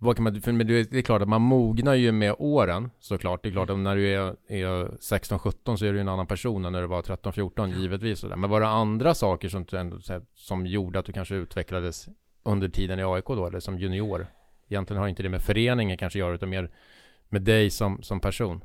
[0.00, 3.42] Vad kan man, för men det är- klart att man mognar ju med åren såklart.
[3.42, 6.64] Det är klart att när du är, är 16-17 så är du en annan person
[6.64, 8.18] än när du var 13-14 givetvis.
[8.18, 8.36] Sådär.
[8.36, 9.66] Men var det andra saker som,
[10.34, 12.08] som gjorde att du kanske utvecklades
[12.42, 14.26] under tiden i AIK då eller som junior?
[14.70, 16.70] egentligen har inte det med föreningen kanske att göra utan mer
[17.28, 18.60] med dig som, som person?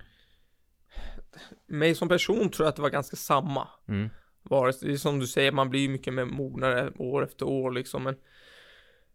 [1.68, 3.68] Mig som person tror jag att det var ganska samma.
[3.88, 4.10] Mm.
[4.44, 7.48] Vare sig, det är som du säger, man blir ju mycket mer mognare år efter
[7.48, 8.04] år liksom.
[8.04, 8.16] Men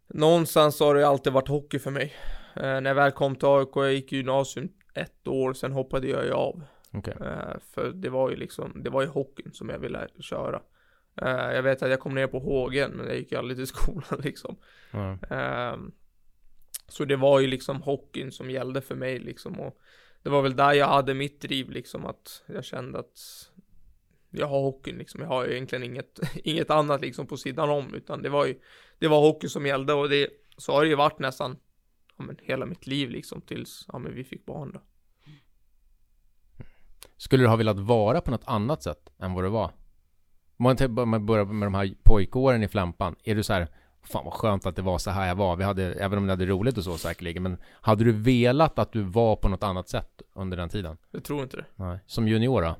[0.07, 2.13] någonstans har det alltid varit hockey för mig.
[2.55, 6.25] Eh, när jag väl kom till AIK, jag gick gymnasium ett år, sen hoppade jag
[6.25, 6.63] ju av.
[6.93, 7.13] Okay.
[7.13, 10.61] Eh, för det var ju liksom, det var ju hockeyn som jag ville köra.
[11.21, 13.67] Eh, jag vet att jag kom ner på HG, men jag gick ju aldrig till
[13.67, 14.57] skolan liksom.
[14.91, 15.91] Mm
[16.89, 19.59] så det var ju liksom hockeyn som gällde för mig liksom.
[19.59, 19.79] Och
[20.23, 23.19] det var väl där jag hade mitt driv liksom, att jag kände att
[24.29, 25.21] jag har hockeyn liksom.
[25.21, 28.59] Jag har ju egentligen inget, inget annat liksom på sidan om, utan det var ju,
[28.99, 31.57] det var hockey som gällde och det, så har det ju varit nästan,
[32.17, 34.81] ja men hela mitt liv liksom tills, ja men vi fick barn då.
[37.17, 39.71] Skulle du ha velat vara på något annat sätt än vad du var?
[40.57, 43.67] Om man börjar med de här pojkåren i Flampan, är du så här,
[44.03, 46.31] fan vad skönt att det var så här jag var, vi hade, även om det
[46.33, 49.89] hade roligt och så säkerligen, men hade du velat att du var på något annat
[49.89, 50.97] sätt under den tiden?
[51.11, 51.65] Jag tror inte det.
[51.75, 51.99] Nej.
[52.05, 52.75] Som junior då?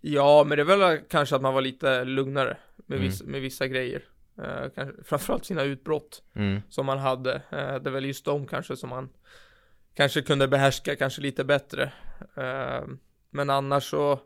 [0.00, 3.08] Ja, men det är väl kanske att man var lite lugnare med, mm.
[3.08, 4.04] vissa, med vissa grejer.
[4.38, 6.62] Eh, kanske, framförallt sina utbrott mm.
[6.68, 7.34] som man hade.
[7.34, 9.08] Eh, det är väl just de kanske som man
[9.94, 11.92] kanske kunde behärska kanske lite bättre.
[12.36, 12.82] Eh,
[13.30, 14.20] men annars så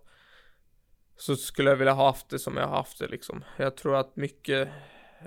[1.17, 3.45] så skulle jag vilja ha haft det som jag har haft det liksom.
[3.57, 4.69] Jag tror att mycket,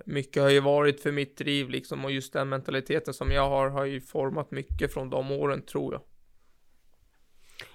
[0.06, 3.70] mycket har ju varit för mitt driv liksom och just den mentaliteten som jag har
[3.70, 6.02] har ju format mycket från de åren tror jag.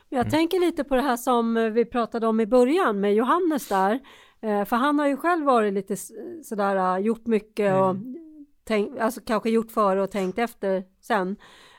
[0.08, 0.30] Jag mm.
[0.30, 4.00] tänker lite på det här som vi pratade om i början med Johannes där.
[4.42, 5.96] Eh, för han har ju själv varit lite
[6.44, 8.16] sådär, eh, gjort mycket och mm.
[8.64, 11.36] tänk, alltså kanske gjort före och tänkt efter sen.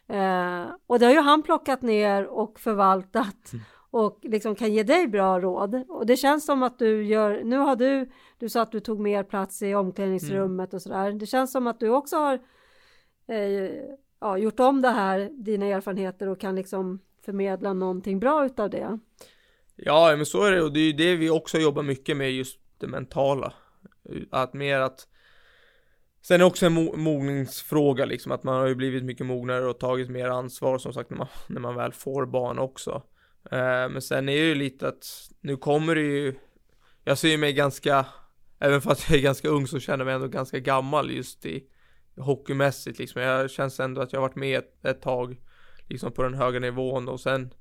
[0.08, 3.66] Eh, och det har ju han plockat ner och förvaltat mm.
[3.92, 5.84] och liksom kan ge dig bra råd.
[5.90, 9.00] Och det känns som att du gör, nu har du, du sa att du tog
[9.00, 10.76] mer plats i omklädningsrummet mm.
[10.76, 11.12] och sådär.
[11.12, 12.40] Det känns som att du också har
[13.28, 13.72] eh,
[14.20, 19.00] ja, gjort om det här, dina erfarenheter och kan liksom förmedla någonting bra utav det.
[19.76, 22.32] Ja, men så är det och det är ju det vi också jobbar mycket med
[22.32, 23.54] just det mentala.
[24.32, 25.08] Att mer att
[26.24, 29.66] Sen är det också en mo mogningsfråga liksom att man har ju blivit mycket mognare
[29.66, 33.04] och tagit mer ansvar som sagt när man, när man väl får barn också.
[33.52, 36.36] Eh, men sen är det ju lite att nu kommer det ju
[37.04, 38.06] Jag ser ju mig ganska
[38.60, 41.64] Även fast jag är ganska ung så känner jag mig ändå ganska gammal just i
[42.18, 43.22] Hockeymässigt liksom.
[43.22, 45.42] Jag känns ändå att jag har varit med ett, ett tag
[45.90, 47.54] liksom på den höga nivån och sen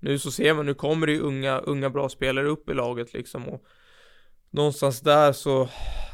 [0.00, 3.12] nu så ser man, nu kommer det ju unga, unga bra spelare upp i laget
[3.12, 3.64] liksom och
[4.50, 5.68] någonstans där så,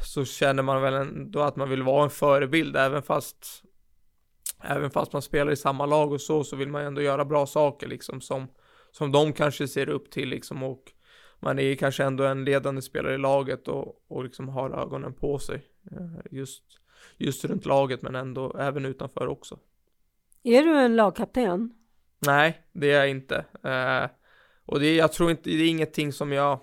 [0.04, 3.62] så känner man väl ändå att man vill vara en förebild även fast
[4.62, 7.46] även fast man spelar i samma lag och så, så vill man ändå göra bra
[7.46, 8.48] saker liksom som,
[8.92, 10.92] som de kanske ser upp till liksom och
[11.40, 15.38] man är kanske ändå en ledande spelare i laget och, och liksom har ögonen på
[15.38, 16.62] sig eh, just,
[17.16, 19.58] just runt laget men ändå även utanför också.
[20.42, 21.74] Är du en lagkapten?
[22.26, 23.44] Nej, det är jag inte.
[23.64, 24.10] Uh,
[24.66, 26.60] och det, jag tror inte, det är ingenting som jag,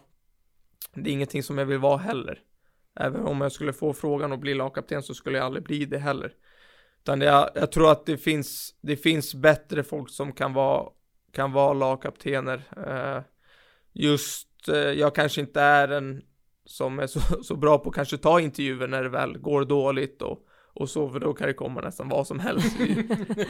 [0.94, 2.42] det är ingenting som jag vill vara heller.
[2.96, 5.98] Även om jag skulle få frågan att bli lagkapten så skulle jag aldrig bli det
[5.98, 6.34] heller.
[7.02, 10.90] Utan jag, jag tror att det finns, det finns bättre folk som kan vara,
[11.32, 12.62] kan vara lagkaptener.
[12.78, 13.22] Uh,
[13.94, 16.22] just, uh, jag kanske inte är en
[16.66, 20.22] som är så, så bra på att kanske ta intervjuer när det väl går dåligt
[20.22, 22.76] och och så, för då kan det komma nästan vad som helst.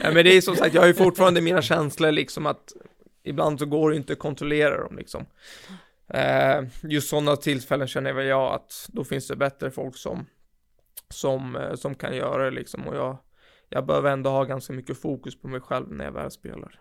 [0.02, 2.72] ja, men det är som sagt, jag har ju fortfarande mina känslor liksom att
[3.22, 5.26] ibland så går det inte att kontrollera dem liksom.
[6.08, 10.26] Eh, just sådana tillfällen känner väl jag att då finns det bättre folk som,
[11.08, 13.18] som, eh, som kan göra det liksom och jag,
[13.70, 16.80] jag behöver ändå ha ganska mycket fokus på mig själv när jag väl spelar.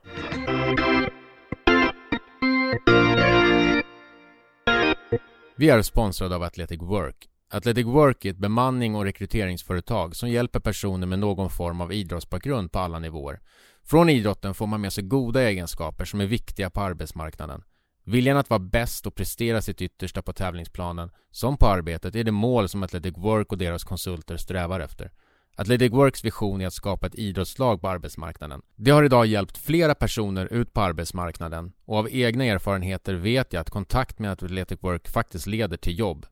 [5.56, 10.60] Vi är sponsrade av Athletic Work Athletic Work är ett bemanning och rekryteringsföretag som hjälper
[10.60, 13.40] personer med någon form av idrottsbakgrund på alla nivåer.
[13.84, 17.64] Från idrotten får man med sig goda egenskaper som är viktiga på arbetsmarknaden.
[18.04, 22.32] Viljan att vara bäst och prestera sitt yttersta på tävlingsplanen, som på arbetet, är det
[22.32, 25.12] mål som Athletic Work och deras konsulter strävar efter.
[25.60, 28.62] Athletic Works vision är att skapa ett idrottslag på arbetsmarknaden.
[28.76, 33.62] Det har idag hjälpt flera personer ut på arbetsmarknaden och av egna erfarenheter vet jag
[33.62, 36.26] att kontakt med Athletic Work faktiskt leder till jobb.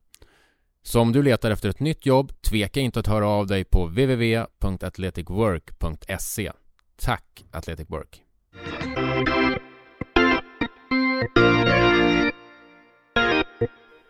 [0.82, 3.86] Så om du letar efter ett nytt jobb, tveka inte att höra av dig på
[3.86, 6.52] www.athleticwork.se.
[6.96, 8.22] Tack Athletic Work!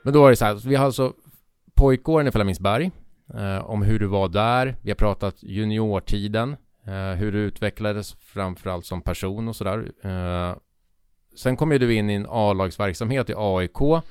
[0.03, 1.13] Men då är det så här, vi har alltså
[1.75, 2.91] pojkåren i Flemingsberg,
[3.35, 4.77] eh, om hur du var där.
[4.83, 9.93] Vi har pratat juniortiden, eh, hur du utvecklades framförallt som person och sådär.
[10.03, 10.57] Eh,
[11.37, 14.03] sen kom ju du in i en A-lagsverksamhet i AIK, tror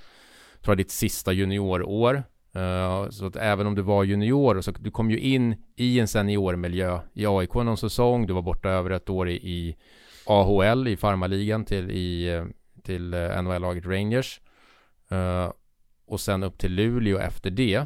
[0.61, 2.23] jag ditt sista juniorår.
[2.55, 6.07] Eh, så att även om du var junior, så du kom ju in i en
[6.07, 8.27] seniormiljö i AIK någon säsong.
[8.27, 9.75] Du var borta över ett år i, i
[10.25, 12.43] AHL, i farmaligan till, i,
[12.83, 14.41] till eh, NHL-laget Rangers.
[15.09, 15.51] Eh,
[16.07, 17.85] och sen upp till Luleå efter det.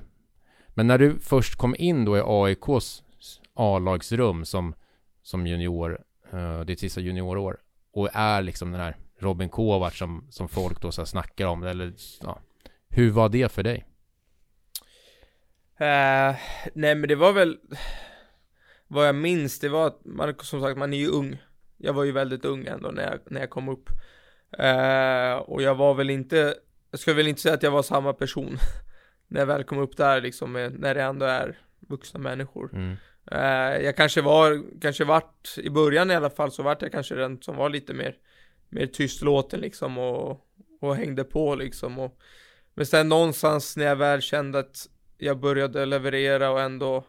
[0.74, 3.04] Men när du först kom in då i AIKs
[3.54, 4.76] A-lagsrum som,
[5.24, 6.04] som junior,
[6.34, 7.58] uh, ditt sista juniorår
[7.94, 11.94] och är liksom den här Robin Kovacs som, som folk då så snackar om, eller
[12.22, 12.40] ja,
[12.90, 13.86] hur var det för dig?
[15.82, 16.36] Uh,
[16.74, 17.58] nej men det var väl
[18.88, 21.42] Vad jag minns det var att man som sagt man är ju ung.
[21.78, 23.90] Jag var ju väldigt ung ändå när jag, när jag kom upp.
[24.60, 26.56] Uh, Och jag var väl inte
[26.92, 28.58] Jag skulle väl inte säga att jag var samma person.
[29.32, 32.92] När jag väl kom upp där liksom när det ändå är vuxna människor mm.
[33.32, 37.16] uh, Jag kanske var, kanske vart I början i alla fall så vart jag kanske
[37.16, 38.16] den som var lite mer
[38.70, 40.48] Mer tystlåten liksom och
[40.82, 42.20] Och hängde på liksom och
[42.74, 47.06] Men sen någonstans när jag väl kände att jag började leverera och ändå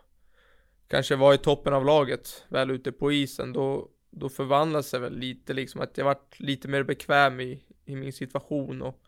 [0.89, 5.19] kanske var i toppen av laget, väl ute på isen, då, då förvandlades det väl
[5.19, 9.03] lite liksom att jag vart lite mer bekväm i, i min situation och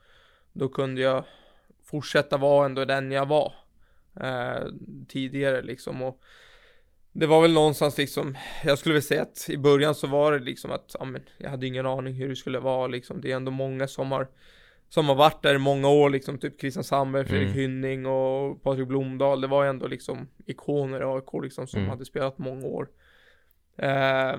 [0.53, 1.25] då kunde jag
[1.95, 3.53] fortsätta vara ändå den jag var
[4.21, 4.67] eh,
[5.09, 6.23] tidigare liksom och
[7.13, 10.39] det var väl någonstans liksom, jag skulle väl säga att i början så var det
[10.39, 13.37] liksom att, ja men, jag hade ingen aning hur det skulle vara liksom, det är
[13.37, 14.29] ändå många som har
[14.89, 17.59] som har varit där i många år liksom, typ Christian Sandberg, Fredrik mm.
[17.59, 19.41] Hynning och Patrik Blomdahl.
[19.41, 21.91] Det var ändå liksom ikoner i AIK liksom som mm.
[21.91, 22.89] hade spelat många år.
[23.77, 24.37] Eh,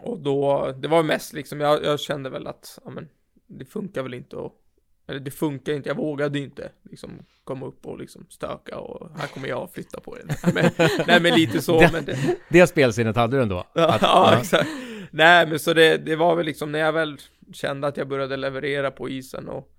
[0.00, 3.08] och då, det var mest liksom, jag, jag kände väl att, ja men,
[3.46, 4.61] det funkar väl inte och
[5.06, 7.10] eller det funkar inte, jag vågade inte liksom
[7.44, 10.24] komma upp och liksom stöka och här kommer jag att flytta på det.
[10.26, 11.80] Nej men, nej, men lite så.
[11.80, 13.58] det, men det, det spelsinnet hade du ändå?
[13.74, 14.70] Att, ja, ja, exakt.
[15.10, 17.18] Nej men så det, det var väl liksom när jag väl
[17.52, 19.76] kände att jag började leverera på isen och,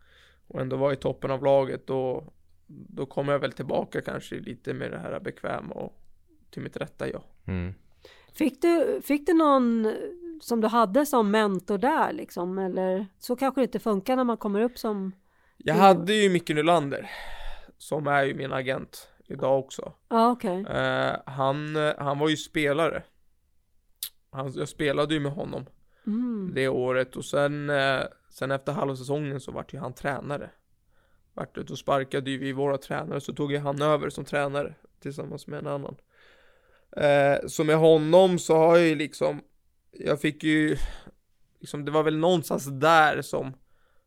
[0.47, 2.33] och ändå var i toppen av laget då,
[2.67, 5.99] då kom jag väl tillbaka kanske lite med det här bekväma och
[6.51, 7.23] till mitt rätta jag.
[7.45, 7.73] Mm.
[8.33, 9.93] Fick du, fick du någon
[10.43, 12.58] som du hade som mentor där liksom?
[12.58, 15.12] Eller så kanske det inte funkar när man kommer upp som
[15.58, 17.12] Jag hade ju Micke Nylander
[17.77, 21.12] Som är ju min agent idag också okej okay.
[21.12, 23.03] uh, han, han var ju spelare
[24.32, 25.65] han, Jag spelade ju med honom
[26.08, 26.51] mm.
[26.53, 30.49] Det året och sen uh, Sen efter halva säsongen så vart ju han tränare
[31.34, 34.75] Vart det, då sparkade ju vi våra tränare så tog ju han över som tränare
[34.99, 35.95] Tillsammans med en annan
[36.97, 39.41] uh, Så med honom så har jag ju liksom
[39.99, 40.77] jag fick ju,
[41.60, 43.53] liksom det var väl någonstans där som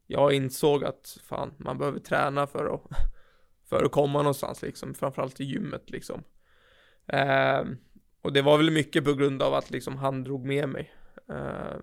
[0.06, 2.82] jag insåg att fan, man behöver träna för att,
[3.68, 6.22] för att komma någonstans liksom, framförallt i gymmet liksom.
[7.06, 7.64] Eh,
[8.22, 10.94] och det var väl mycket på grund av att liksom han drog med mig.
[11.28, 11.78] Eh,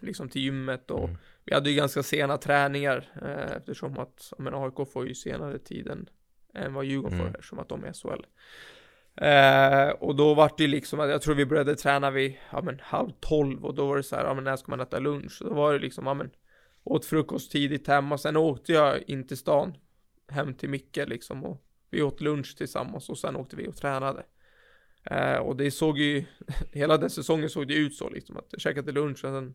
[0.00, 1.16] liksom till gymmet och mm.
[1.44, 6.08] vi hade ju ganska sena träningar eh, eftersom att, men AIK får ju senare tiden
[6.54, 7.32] än vad Djurgården mm.
[7.32, 8.24] får eftersom att de är SHL.
[9.16, 12.80] Eh, och då var det liksom att jag tror vi började träna vid, ja men
[12.80, 15.42] halv tolv och då var det så här, ja men när ska man äta lunch?
[15.42, 16.30] Och Då var det liksom, ja men
[16.84, 19.74] åt frukost tidigt hemma, sen åkte jag in till stan,
[20.28, 24.22] hem till Micke liksom och vi åt lunch tillsammans och sen åkte vi och tränade.
[25.04, 26.24] Eh, och det såg ju,
[26.72, 29.54] hela den säsongen såg det ut så liksom att jag käkade lunch och sen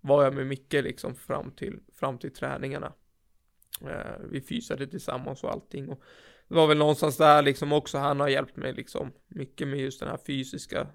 [0.00, 2.92] var jag med Micke liksom fram till, fram till träningarna.
[3.80, 6.02] Eh, vi fysade tillsammans och allting och
[6.48, 10.00] det var väl någonstans där liksom också han har hjälpt mig liksom mycket med just
[10.00, 10.86] den här fysiska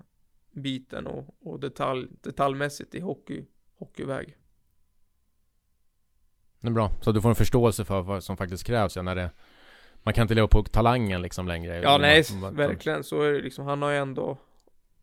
[0.51, 3.45] biten och, och detalj, detaljmässigt i hockey,
[3.77, 4.35] hockeyväg.
[6.59, 9.15] Det är bra, så du får en förståelse för vad som faktiskt krävs ja, när
[9.15, 9.31] det
[10.03, 11.81] Man kan inte leva på talangen liksom längre.
[11.81, 13.03] Ja nej, man, verkligen.
[13.03, 14.37] Så är det liksom, han har ju ändå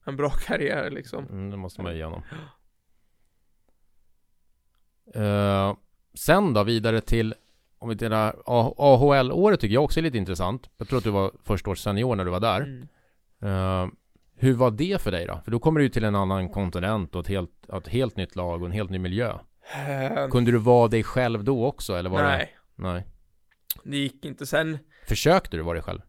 [0.04, 1.26] En bra karriär liksom.
[1.26, 2.22] Mm, Det måste man ge honom.
[5.16, 5.76] Uh,
[6.14, 7.34] Sen då vidare till
[7.86, 8.36] om vi tittar,
[8.76, 10.70] AHL-året tycker jag också är lite intressant.
[10.76, 12.60] Jag tror att du var första års senior när du var där.
[12.60, 12.84] Mm.
[13.44, 13.92] Uh,
[14.36, 15.40] hur var det för dig då?
[15.44, 18.60] För då kommer du till en annan kontinent och ett helt, ett helt nytt lag
[18.60, 19.32] och en helt ny miljö.
[19.32, 22.56] Uh, Kunde du vara dig själv då också eller var nej.
[22.76, 22.82] det?
[22.82, 23.06] Nej.
[23.84, 24.78] Det gick inte sen.
[25.08, 26.00] Försökte du vara dig själv?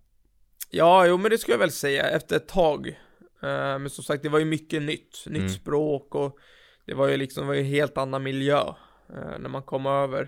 [0.72, 2.88] Ja, jo men det skulle jag väl säga efter ett tag.
[2.88, 5.24] Uh, men som sagt, det var ju mycket nytt.
[5.26, 5.50] Nytt mm.
[5.50, 6.38] språk och
[6.86, 8.63] det var ju liksom, det var ju en helt annan miljö.
[9.10, 10.22] Uh, när man kom över.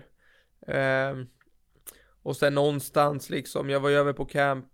[0.68, 1.24] Uh,
[2.22, 4.66] och sen någonstans liksom, jag var ju över på camp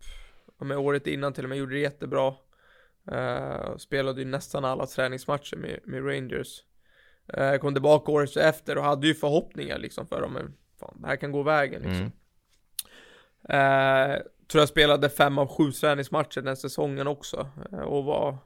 [0.59, 2.35] med året innan till och med, gjorde det jättebra.
[3.13, 6.63] Uh, spelade ju nästan alla träningsmatcher med, med Rangers.
[7.39, 11.07] Uh, kom tillbaka året efter och hade ju förhoppningar liksom för dem, men fan, det
[11.07, 12.13] här kan gå vägen liksom.
[13.49, 14.17] Mm.
[14.17, 17.49] Uh, tror jag spelade fem av sju träningsmatcher den säsongen också.
[17.85, 18.39] Och var,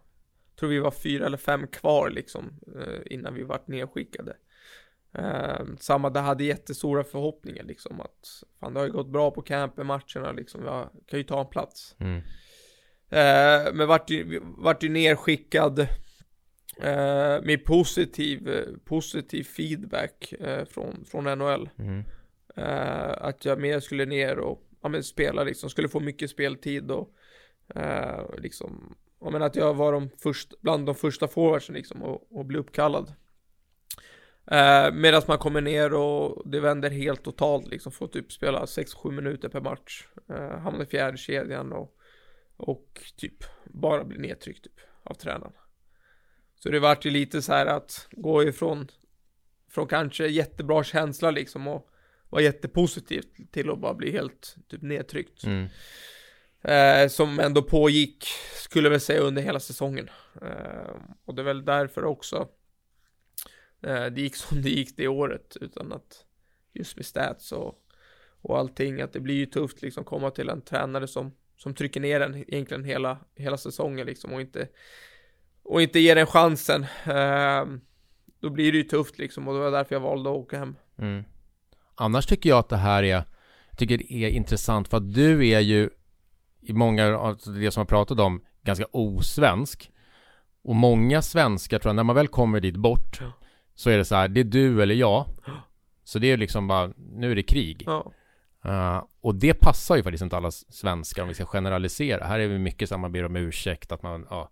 [0.58, 2.60] tror vi var fyra eller fem kvar liksom,
[3.06, 4.36] innan vi vart nedskickade.
[5.12, 9.42] Eh, samma, det hade jättestora förhoppningar liksom att fan det har ju gått bra på
[9.42, 11.96] campen-matcherna liksom, jag kan ju ta en plats.
[11.98, 12.16] Mm.
[13.10, 15.78] Eh, men vart ju, vart ju nerskickad
[16.76, 18.50] eh, med positiv,
[18.84, 21.68] positiv feedback eh, från, från NHL.
[21.78, 22.04] Mm.
[22.56, 26.90] Eh, att jag mer skulle ner och ja, men spela liksom, skulle få mycket speltid
[26.90, 27.14] och
[27.74, 32.38] eh, liksom, ja, men att jag var de först, bland de första forwardsen liksom och,
[32.38, 33.12] och bli uppkallad.
[34.50, 39.10] Eh, Medan man kommer ner och det vänder helt totalt liksom, får typ spela 6-7
[39.10, 40.06] minuter per match.
[40.28, 41.94] Eh, hamnar i fjärde kedjan och,
[42.56, 45.52] och typ bara blir nedtryckt typ av tränaren.
[46.54, 48.88] Så det vart ju lite så här att gå ifrån
[49.70, 51.90] från kanske jättebra känsla liksom och
[52.30, 55.44] vara jättepositivt till att bara bli helt typ nedtryckt.
[55.44, 55.68] Mm.
[56.62, 60.10] Eh, som ändå pågick, skulle jag väl säga, under hela säsongen.
[60.42, 62.48] Eh, och det är väl därför också
[63.80, 66.24] det gick som det gick det året, utan att
[66.72, 67.74] just med stats och,
[68.40, 72.00] och allting, att det blir ju tufft liksom komma till en tränare som, som trycker
[72.00, 74.68] ner en egentligen hela, hela säsongen liksom och inte,
[75.62, 76.86] och inte ger en chansen.
[77.04, 77.64] Eh,
[78.40, 80.76] då blir det ju tufft liksom och det var därför jag valde att åka hem.
[80.98, 81.24] Mm.
[81.94, 83.24] Annars tycker jag att det här är,
[83.70, 85.90] jag tycker det är intressant för att du är ju
[86.60, 89.90] i många av det som jag pratat om ganska osvensk.
[90.62, 93.32] Och många svenskar tror jag, när man väl kommer dit bort Ja.
[93.80, 95.26] Så är det så här, det är du eller jag.
[96.04, 97.82] Så det är liksom bara, nu är det krig.
[97.86, 98.12] Ja,
[98.66, 102.24] Uh, och det passar ju faktiskt inte alla svenskar om vi ska generalisera.
[102.24, 104.50] Här är vi mycket så man ber om ursäkt, att man, ja,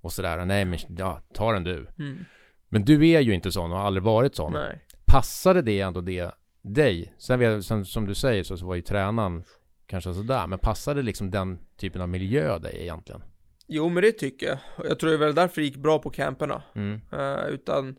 [0.00, 0.44] och sådär.
[0.44, 1.86] Nej men, ja, ta den du.
[1.98, 2.24] mm.
[2.68, 4.52] Men du är ju inte sån och har aldrig varit sån.
[4.52, 4.86] nej.
[5.04, 7.14] Passade det ändå det dig?
[7.18, 9.44] Sen vet, som, som du säger så, så var ju tränaren
[9.86, 10.46] kanske sådär.
[10.46, 13.22] Men passade liksom den typen av miljö dig egentligen?
[13.66, 14.58] Jo men det tycker jag.
[14.88, 16.62] Jag tror det är väl därför det gick bra på camperna.
[16.74, 17.00] Mm.
[17.12, 17.96] Eh, utan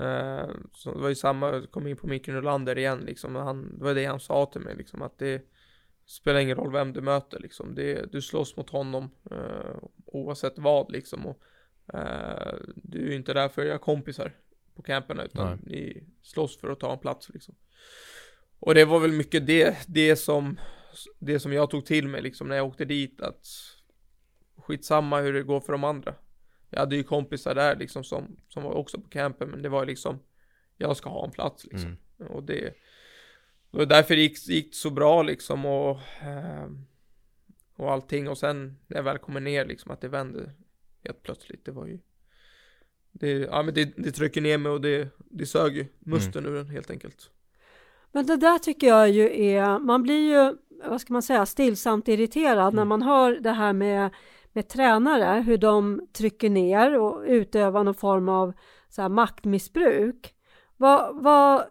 [0.00, 3.34] eh, så det var ju samma, jag kom in på Micke Nylander igen liksom.
[3.34, 5.42] Han, det var det han sa till mig liksom att det
[6.06, 7.74] spelar ingen roll vem du möter liksom.
[7.74, 11.26] Det, du slåss mot honom eh, oavsett vad liksom.
[11.26, 11.42] Och,
[11.94, 14.32] eh, du är inte där för att göra kompisar
[14.74, 15.58] på camperna utan Nej.
[15.62, 17.54] ni slåss för att ta en plats liksom.
[18.58, 20.60] Och det var väl mycket det, det som,
[21.18, 23.46] det som jag tog till mig liksom när jag åkte dit att
[24.56, 26.14] skitsamma hur det går för de andra.
[26.70, 29.86] Jag hade ju kompisar där liksom som, som var också på campen men det var
[29.86, 30.18] liksom
[30.76, 31.96] jag ska ha en plats liksom.
[32.20, 32.32] Mm.
[32.32, 32.60] Och det,
[33.70, 36.86] det var därför det gick, gick så bra liksom och ehm,
[37.76, 40.50] och allting och sen när jag väl kommer ner liksom att det vände
[41.04, 41.64] helt plötsligt.
[41.64, 41.98] Det var ju
[43.12, 46.54] det, ja men det, det trycker ner mig och det, det sög ju musten ur
[46.54, 47.30] den helt enkelt.
[48.12, 52.08] Men det där tycker jag ju är, man blir ju, vad ska man säga, stillsamt
[52.08, 52.88] irriterad när Mm.
[52.88, 54.10] man hör det här med,
[54.56, 58.52] med tränare, hur de trycker ner och utövar någon form av
[58.88, 60.34] så här, maktmissbruk.
[60.76, 61.62] Vad, vad,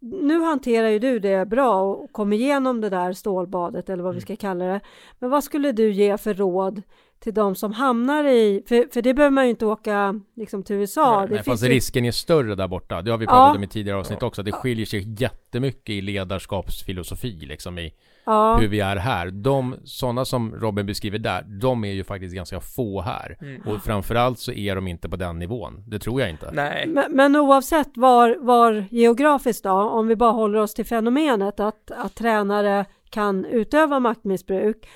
[0.00, 4.18] nu hanterar ju du det bra och kom igenom det där stålbadet eller vad vi
[4.18, 4.20] Mm.
[4.20, 4.80] ska kalla det.
[5.18, 6.82] Men vad skulle du ge för råd
[7.18, 10.76] till de som hamnar i, för, för det behöver man ju inte åka liksom till
[10.76, 11.18] USA.
[11.18, 13.02] Nej, det nej, finns fast ju, risken är större där borta.
[13.02, 13.56] Det har vi pratat Ja.
[13.56, 14.42] om i tidigare avsnitt också.
[14.42, 17.94] Det skiljer sig jättemycket i ledarskapsfilosofi liksom i
[18.24, 19.30] ja, hur vi är här.
[19.30, 23.38] De, sådana som Robin beskriver där, de är ju faktiskt ganska få här.
[23.40, 23.62] Mm.
[23.62, 25.84] Och framförallt så är de inte på den nivån.
[25.86, 26.50] Det tror jag inte.
[26.52, 31.60] Nej, Men, men oavsett var, var geografiskt då, om vi bara håller oss till fenomenet
[31.60, 34.88] att, att tränare kan utöva maktmissbruk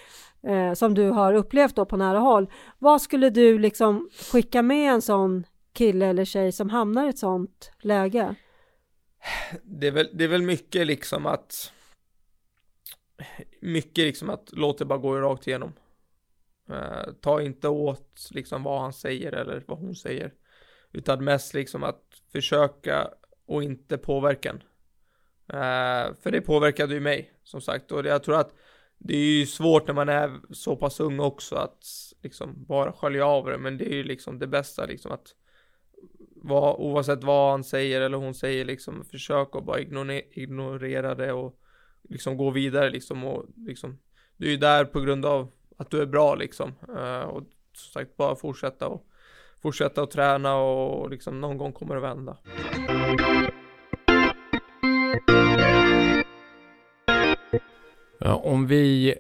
[0.47, 2.51] eh, som du har upplevt då på nära håll.
[2.79, 7.19] Vad skulle du liksom skicka med en sån kille eller tjej som hamnar i ett
[7.19, 8.35] sånt läge?
[9.63, 11.73] det är väl, det är väl mycket liksom att
[13.61, 15.73] mycket liksom att låt det bara gå rakt igenom.
[16.71, 20.33] Eh, ta inte åt liksom vad han säger eller vad hon säger.
[20.93, 23.11] Utan mest liksom att försöka
[23.47, 24.63] och inte påverka en.
[25.49, 28.55] Eh, för det påverkade ju mig som sagt och jag tror att
[28.99, 31.85] det är ju svårt när man är så pass ung också att
[32.23, 35.35] liksom bara skölja av det men det är ju liksom det bästa liksom att
[36.37, 41.33] vad, oavsett vad han säger eller hon säger liksom försök att bara ignorera, ignorera det
[41.33, 41.61] och
[42.09, 43.99] liksom gå vidare liksom och liksom
[44.37, 47.93] du är ju där på grund av att du är bra liksom eh, och som
[47.93, 49.07] sagt bara fortsätta och
[49.63, 52.37] fortsätta att träna och liksom någon gång kommer det vända.
[58.19, 59.15] Ja, om vi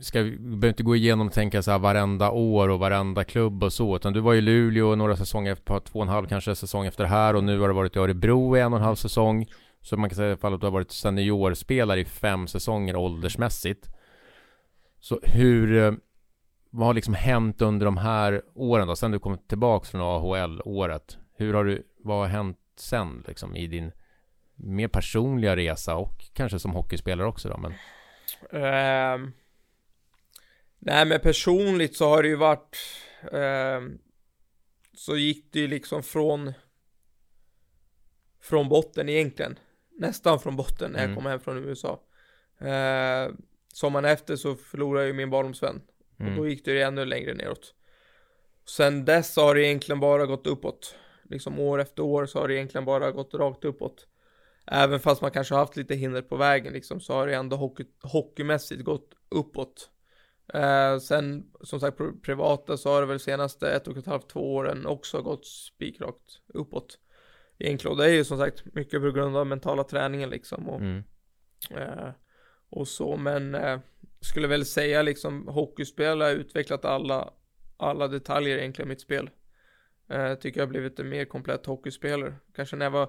[0.00, 3.64] ska, vi behöver inte gå igenom och tänka så här varenda år och varenda klubb
[3.64, 6.86] och så, utan du var i Luleå några säsonger, två och en halv kanske säsong
[6.86, 8.96] efter det här och nu har du varit i Örebro i en och en halv
[8.96, 9.46] säsong.
[9.86, 13.88] Så man kan säga i fall att du har varit seniorspelare i fem säsonger åldersmässigt.
[15.00, 15.92] Så hur, eh,
[16.70, 21.18] vad har liksom hänt under de här åren då, sen du kom tillbaks från AHL-året?
[21.36, 23.92] Hur har du, vad har hänt sen liksom i din
[24.54, 27.74] mer personliga resa och kanske som hockeyspelare också då men
[28.52, 29.30] Uh,
[30.78, 32.76] nej men personligt så har det ju varit
[33.32, 33.96] uh,
[34.94, 36.52] Så gick det ju liksom från
[38.40, 39.58] Från botten egentligen
[39.98, 41.16] Nästan från botten när jag Mm.
[41.16, 42.00] kom hem från USA.
[42.62, 43.34] Uh,
[43.72, 45.82] Sommaren efter så förlorade jag ju min barndomsvän.
[46.14, 46.36] Och mm.
[46.36, 47.74] då gick det ju ännu längre neråt.
[48.68, 50.94] Sen dess har det egentligen bara gått uppåt.
[51.30, 54.06] Liksom år efter år så har det egentligen bara gått rakt uppåt.
[54.66, 57.56] Även fast man kanske har haft lite hinder på vägen liksom så har det ändå
[57.56, 59.90] hockey, hockeymässigt gått uppåt.
[60.54, 64.28] Eh, Sen som sagt pri- privata så har det väl senaste ett och ett halvt,
[64.28, 66.98] två åren också gått spikrakt uppåt
[67.58, 70.80] Egentligen och det är ju som sagt mycket på grund av mentala träningen liksom och
[70.80, 71.02] Mm.
[71.70, 72.08] Eh,
[72.70, 73.78] och så, men eh,
[74.20, 77.30] skulle väl säga liksom hockeyspel har utvecklat alla,
[77.76, 79.30] alla detaljer egentligen i mitt spel.
[80.10, 82.34] Eh, tycker jag har blivit en mer komplett hockeyspelare.
[82.56, 83.08] Kanske när jag var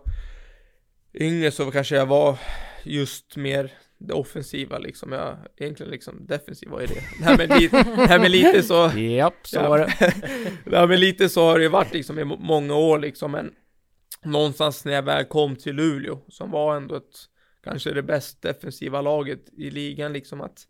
[1.14, 2.40] yngre så kanske jag var
[2.84, 5.12] just mer det offensiva liksom.
[5.12, 7.02] Jag egentligen liksom defensiv, vad är det?
[7.22, 8.92] Nej men lite, nej, men lite så.
[9.00, 10.14] Japp, så var det.
[10.72, 13.54] Ja men lite så har det ju varit liksom i må- många år liksom men
[14.24, 17.30] Någonstans när jag väl kom till Luleå som var ändå ett
[17.64, 20.68] Kanske det bäst defensiva laget i ligan liksom att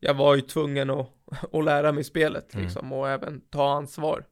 [0.00, 1.08] Jag var ju tvungen att,
[1.52, 2.64] att lära mig spelet Mm.
[2.64, 4.26] liksom och även ta ansvar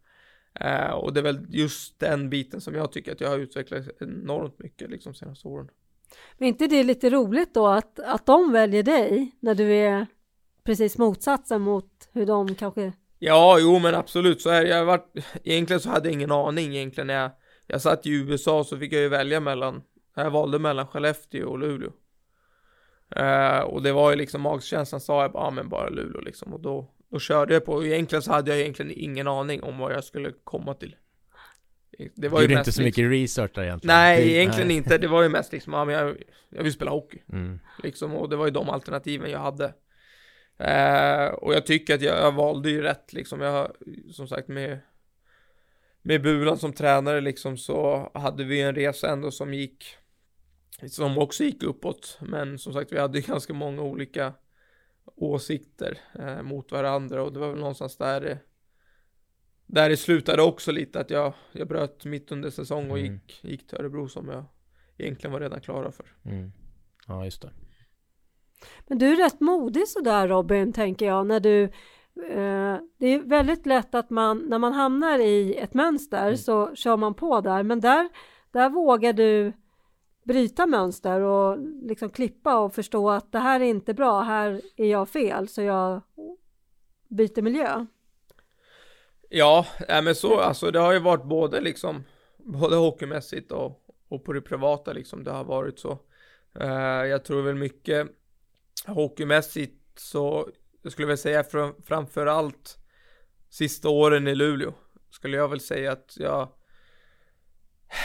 [0.61, 3.84] eh, Och det är väl just den biten som jag tycker att jag har utvecklat
[4.00, 5.68] enormt mycket liksom senaste åren
[6.38, 10.06] Men inte det lite roligt då att, att de väljer dig när du är
[10.64, 12.92] precis motsatsen mot hur de kanske...
[13.18, 14.68] Ja, jo men absolut så är det.
[14.68, 15.12] Jag varit,
[15.44, 17.30] egentligen så hade jag ingen aning egentligen när jag,
[17.70, 19.82] jag satt i USA så fick jag ju välja mellan,
[20.14, 21.92] jag valde mellan Skellefteå och Luleå.
[23.16, 26.52] Eh, och det var ju liksom magkänslan sa jag bara, ja men bara Luleå liksom
[26.54, 27.72] och då, då körde jag på.
[27.72, 30.96] Och egentligen så hade jag egentligen ingen aning om vad jag skulle komma till.
[32.14, 33.96] Det var Du ju gjorde mest inte så liksom, mycket research där egentligen.
[33.96, 34.98] Nej, Det- egentligen inte.
[34.98, 36.16] Det var ju mest liksom, ja men jag,
[36.48, 37.18] jag vill spela hockey.
[37.32, 37.60] Mm.
[37.82, 39.74] Liksom, och det var ju de alternativen jag hade.
[40.58, 43.40] Eh, och jag tycker att jag, jag valde ju rätt liksom.
[43.40, 43.72] Jag har,
[44.12, 44.78] som sagt med
[46.09, 49.84] med Bulan som tränare liksom så hade vi en resa ändå som gick
[50.86, 52.18] som också gick uppåt.
[52.20, 54.34] Men som sagt vi hade ju ganska många olika
[55.16, 58.38] åsikter eh, mot varandra och det var väl någonstans där det
[59.66, 63.12] där det slutade också lite att jag, jag bröt mitt under säsong och Mm.
[63.12, 64.44] gick, gick till Örebro som jag
[64.98, 66.06] egentligen var redan klara för.
[66.24, 66.52] Mm.
[67.06, 67.50] Ja, just det.
[68.86, 71.72] Men du är rätt modig sådär Robin, tänker jag, när du
[72.98, 76.36] det är väldigt lätt att man, när man hamnar i ett mönster Mm.
[76.36, 78.08] så kör man på där, men där,
[78.52, 79.52] där vågar du
[80.24, 84.86] bryta mönster och liksom klippa och förstå att det här är inte bra, här är
[84.86, 86.02] jag fel, så jag
[87.08, 87.86] byter miljö.
[89.28, 92.04] Ja, nej men så, alltså det har ju varit både liksom,
[92.36, 95.98] både hockeymässigt och, och på det privata liksom, det har varit så.
[96.60, 98.08] Eh, jag tror väl mycket
[98.86, 100.48] hockeymässigt så,
[100.82, 102.78] jag skulle väl säga framförallt framför allt
[103.48, 104.74] sista åren i Luleå,
[105.10, 106.48] skulle jag väl säga att jag,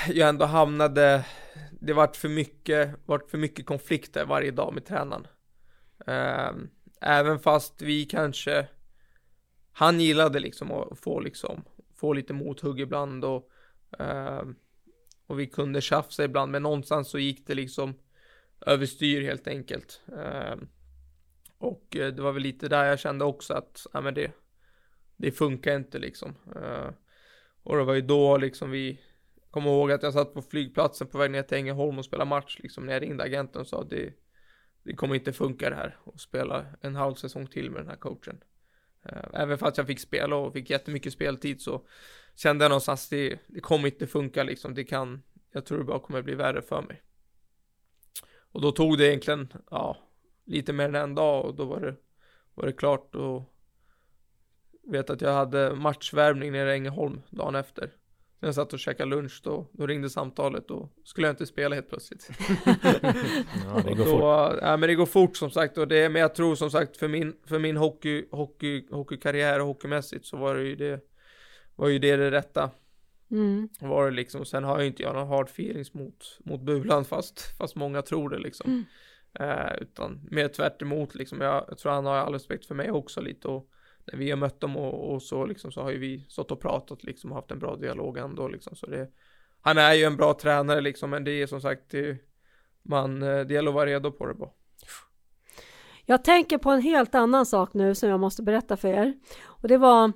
[0.08, 1.26] jag ändå hamnade,
[1.72, 5.28] det vart för mycket, vart för mycket konflikter varje dag med tränaren.
[6.08, 6.70] Ehm,
[7.02, 8.68] även fast vi kanske
[9.72, 11.64] han gillade liksom att få liksom
[11.96, 13.50] få lite mothugg ibland och
[14.00, 14.56] ehm,
[15.28, 17.94] och vi kunde tjafsa ibland men någonstans så gick det liksom
[18.66, 20.68] överstyr helt enkelt ehm,
[21.64, 24.32] och eh, det var väl lite där jag kände också att ja, men det
[25.18, 26.90] det funkar inte liksom eh,
[27.64, 29.00] och det var ju då liksom vi
[29.52, 32.60] kommer ihåg att jag satt på flygplatsen på väg ner till Ängelholm och spelade match
[32.60, 34.14] liksom när jag ringde agenten och sa att det
[34.84, 37.96] det kommer inte funka det här och spela en halv säsong till med den här
[37.96, 38.44] coachen
[39.06, 41.88] eh, Även fast jag fick spela och fick jättemycket speltid så
[42.36, 44.74] kände jag någonstans det, det kommer inte funka liksom.
[44.74, 47.02] Det kan, jag tror det bara kommer bli värre för mig.
[48.52, 49.98] Och då tog det egentligen, ja,
[50.46, 51.96] lite mer än en dag och då var det,
[52.54, 53.54] var det klart och
[54.84, 57.92] vet att jag hade matchvärmning nere i Ängelholm dagen efter.
[58.40, 61.76] När jag satt och käkade lunch då, då ringde samtalet och skulle jag inte spela
[61.76, 62.30] helt plötsligt.
[63.66, 64.60] Ja, det går då, fort.
[64.62, 67.08] Ja, men det går fort som sagt och det, men jag tror som sagt för
[67.08, 71.00] min, för min hockey, hockey, hockeykarriär och hockeymässigt så var det ju det,
[71.76, 72.72] var ju det det rätta.
[73.32, 73.70] Mm.
[73.80, 77.58] Var det liksom, sen har ju inte jag någon hard feelings mot, mot Bulan fast,
[77.58, 78.86] fast många tror det liksom.
[79.40, 82.92] Eh, utan mer tvärt emot liksom, jag, jag tror han har all respekt för mig
[82.92, 83.70] också lite och
[84.06, 86.62] när vi har mött dem och, och så liksom så har ju vi stått och
[86.62, 89.10] pratat liksom och haft en bra dialog ändå liksom så det
[89.62, 92.18] Han är ju en bra tränare liksom men det är som sagt det,
[92.82, 94.50] man, eh, det gäller att vara redo på det bara.
[96.06, 99.14] Jag tänker på en helt annan sak nu som jag måste berätta för er.
[99.44, 100.12] Och det var,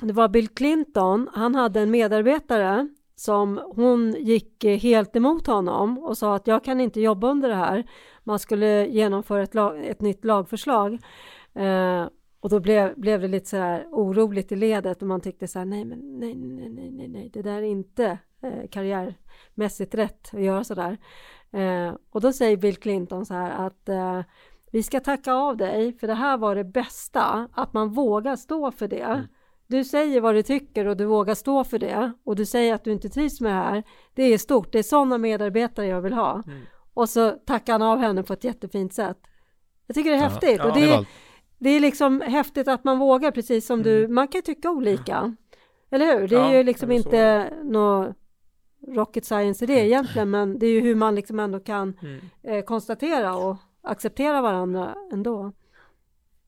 [0.00, 5.98] det var Bill Clinton, han hade en medarbetare som hon gick eh, helt emot honom
[5.98, 7.84] och sa att jag kan inte jobba under det här.
[8.24, 10.98] Man skulle genomföra ett, lag, ett nytt lagförslag.
[11.54, 12.06] Eh,
[12.40, 15.58] och då blev, blev det lite så här oroligt i ledet och man tyckte så
[15.58, 20.34] här nej men nej nej nej nej nej det där är inte eh, karriärmässigt rätt
[20.34, 20.98] att göra så där.
[21.50, 24.22] Eh, och då säger Bill Clinton så här att eh,
[24.70, 28.70] vi ska tacka av dig för det här var det bästa, att man vågar stå
[28.70, 29.00] för det.
[29.00, 29.26] Mm.
[29.70, 29.78] Mm.
[29.78, 32.84] Du säger vad du tycker och du vågar stå för det och du säger att
[32.84, 33.82] du inte trivs med det här.
[34.14, 36.42] Det är stort, det är sådana medarbetare jag vill ha.
[36.46, 36.62] Mm.
[36.94, 39.18] Och så tackar han av henne på ett jättefint sätt.
[39.86, 41.06] Jag tycker det är ja, häftigt ja, och det, är,
[41.58, 43.92] det är liksom häftigt att man vågar precis som mm.
[43.92, 45.36] du, man kan tycka olika.
[45.90, 46.28] Eller hur?
[46.28, 48.16] Det är ja, ju liksom inte något
[48.88, 52.20] rocket science i det egentligen men det är ju hur man liksom ändå kan mm.
[52.42, 55.52] eh, konstatera och acceptera varandra ändå.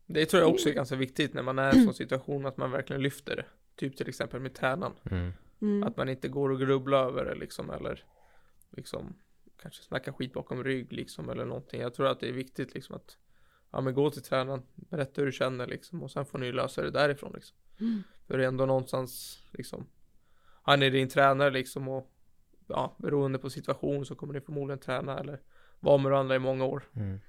[0.06, 2.56] Det tror jag också är ganska viktigt när man är i en sån situation att
[2.56, 3.44] man verkligen lyfter det.
[3.76, 4.92] Typ till exempel med tränaren.
[5.10, 5.32] Mm.
[5.60, 5.82] Mm.
[5.82, 8.04] Att man inte går och grubblar över det liksom eller
[8.70, 9.16] liksom
[9.62, 11.80] kanske snacka skit bakom rygg liksom eller någonting.
[11.80, 13.16] Jag tror att det är viktigt liksom att
[13.70, 16.82] ja men gå till tränaren, berätta hur du känner liksom och sen får ni lösa
[16.82, 17.56] det därifrån liksom.
[17.80, 18.02] Mm.
[18.26, 19.86] För det är ändå någonstans liksom
[20.66, 22.12] han är din tränare liksom och
[22.66, 25.40] ja beroende på situation så kommer ni förmodligen träna eller
[25.80, 26.82] vara med varandra i många år.
[26.92, 27.20] Mm.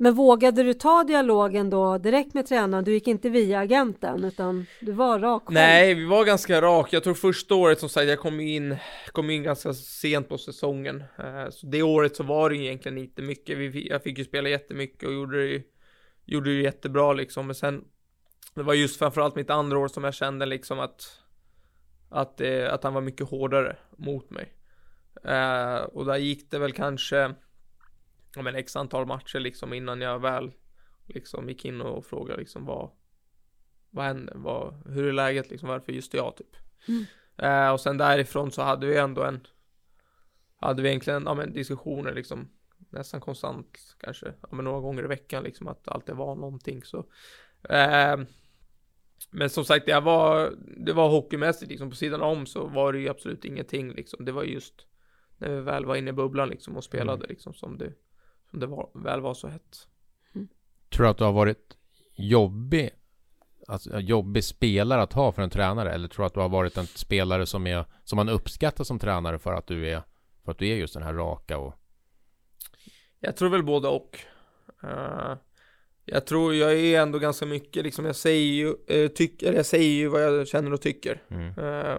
[0.00, 2.84] Men vågade du ta dialogen då direkt med tränaren?
[2.84, 5.54] Du gick inte via agenten utan du var rak själv?
[5.54, 6.92] Nej, vi var ganska rak.
[6.92, 8.76] Jag tror första året som sagt, jag kom in,
[9.12, 11.04] kom in ganska sent på säsongen.
[11.18, 13.74] Eh, så det året så var det egentligen inte mycket.
[13.74, 15.62] jag fick ju spela jättemycket och gjorde det,
[16.24, 17.46] gjorde det jättebra liksom.
[17.46, 17.84] Men sen,
[18.54, 21.02] det var just framförallt mitt andra år som jag kände liksom att,
[22.10, 24.52] att, eh, att han var mycket hårdare mot mig.
[25.24, 27.34] Eh, och där gick det väl kanske
[28.34, 30.52] ja, men x antal matcher liksom innan jag väl
[31.06, 32.90] liksom gick in och frågade liksom vad
[33.90, 36.56] vad hände, vad, hur är läget liksom, varför just jag typ.
[36.88, 37.04] Mm.
[37.36, 39.46] Eh, och sen därifrån så hade vi ändå en,
[40.56, 42.48] hade vi egentligen, ja men diskussioner liksom
[42.90, 46.84] nästan konstant kanske, ja men några gånger i veckan liksom att allt det var någonting
[46.84, 46.98] så.
[47.68, 48.16] Eh,
[49.30, 52.98] men som sagt, det var, det var hockeymässigt liksom på sidan om så var det
[52.98, 54.24] ju absolut ingenting liksom.
[54.24, 54.86] Det var just
[55.38, 57.28] när vi väl var inne i bubblan liksom och spelade mm.
[57.28, 57.92] liksom som det
[58.50, 59.88] som det var, väl var så hett.
[60.34, 60.48] Mm.
[60.90, 61.76] Tror du att du har varit
[62.14, 62.90] jobbig,
[63.66, 65.92] alltså jobbig spelare att ha för en tränare?
[65.92, 68.98] Eller tror du att du har varit en spelare som, är, som man uppskattar som
[68.98, 70.02] tränare för att du är,
[70.44, 71.74] för att du är just den här raka och...
[73.20, 74.18] Jag tror väl både och.
[74.84, 75.36] Uh,
[76.04, 79.90] jag tror jag är ändå ganska mycket liksom, jag säger ju, uh, tycker, jag säger
[79.90, 81.22] ju vad jag känner och tycker.
[81.28, 81.58] Mm.
[81.58, 81.98] Uh,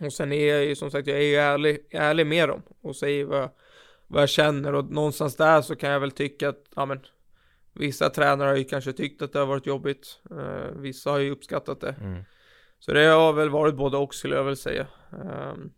[0.00, 2.96] och sen är jag ju som sagt, jag är ju ärlig, ärlig med dem och
[2.96, 3.50] säger vad,
[4.14, 7.00] vad jag känner och någonstans där så kan jag väl tycka att, ja men
[7.76, 10.20] Vissa tränare har ju kanske tyckt att det har varit jobbigt.
[10.30, 11.96] Uh, vissa har ju uppskattat det.
[12.00, 12.24] Mm.
[12.78, 14.86] Så det har väl varit både och skulle jag väl säga.
[15.10, 15.72] Um,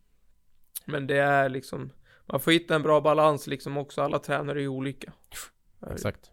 [0.85, 1.93] men det är liksom,
[2.27, 4.03] man får hitta en bra balans liksom också.
[4.03, 5.13] Alla tränare är olika.
[5.91, 6.31] Exakt.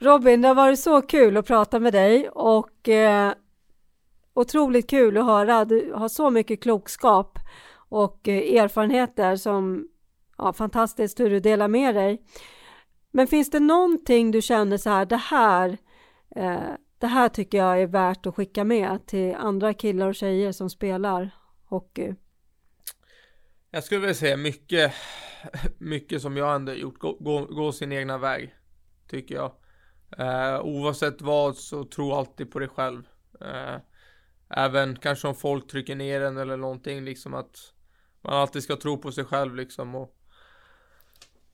[0.00, 3.32] Robin, det har varit så kul att prata med dig och eh,
[4.34, 5.64] otroligt kul att höra.
[5.64, 7.38] Du har så mycket klokskap
[7.88, 9.88] och eh, erfarenheter som
[10.38, 12.22] ja, fantastiskt hur du delar med dig.
[13.10, 15.78] Men finns det någonting du känner så här, det här,
[16.36, 20.52] eh, det här tycker jag är värt att skicka med till andra killar och tjejer
[20.52, 21.30] som spelar
[21.64, 22.14] hockey?
[23.70, 24.92] Jag skulle vilja säga mycket,
[25.78, 28.54] mycket som jag ändå gjort, gå, gå, gå sin egna väg,
[29.08, 29.52] tycker jag.
[30.18, 33.02] Eh, oavsett vad så tro alltid på dig själv.
[33.40, 33.76] Eh,
[34.56, 37.56] även kanske om folk trycker ner en eller någonting liksom att
[38.22, 40.20] man alltid ska tro på sig själv liksom och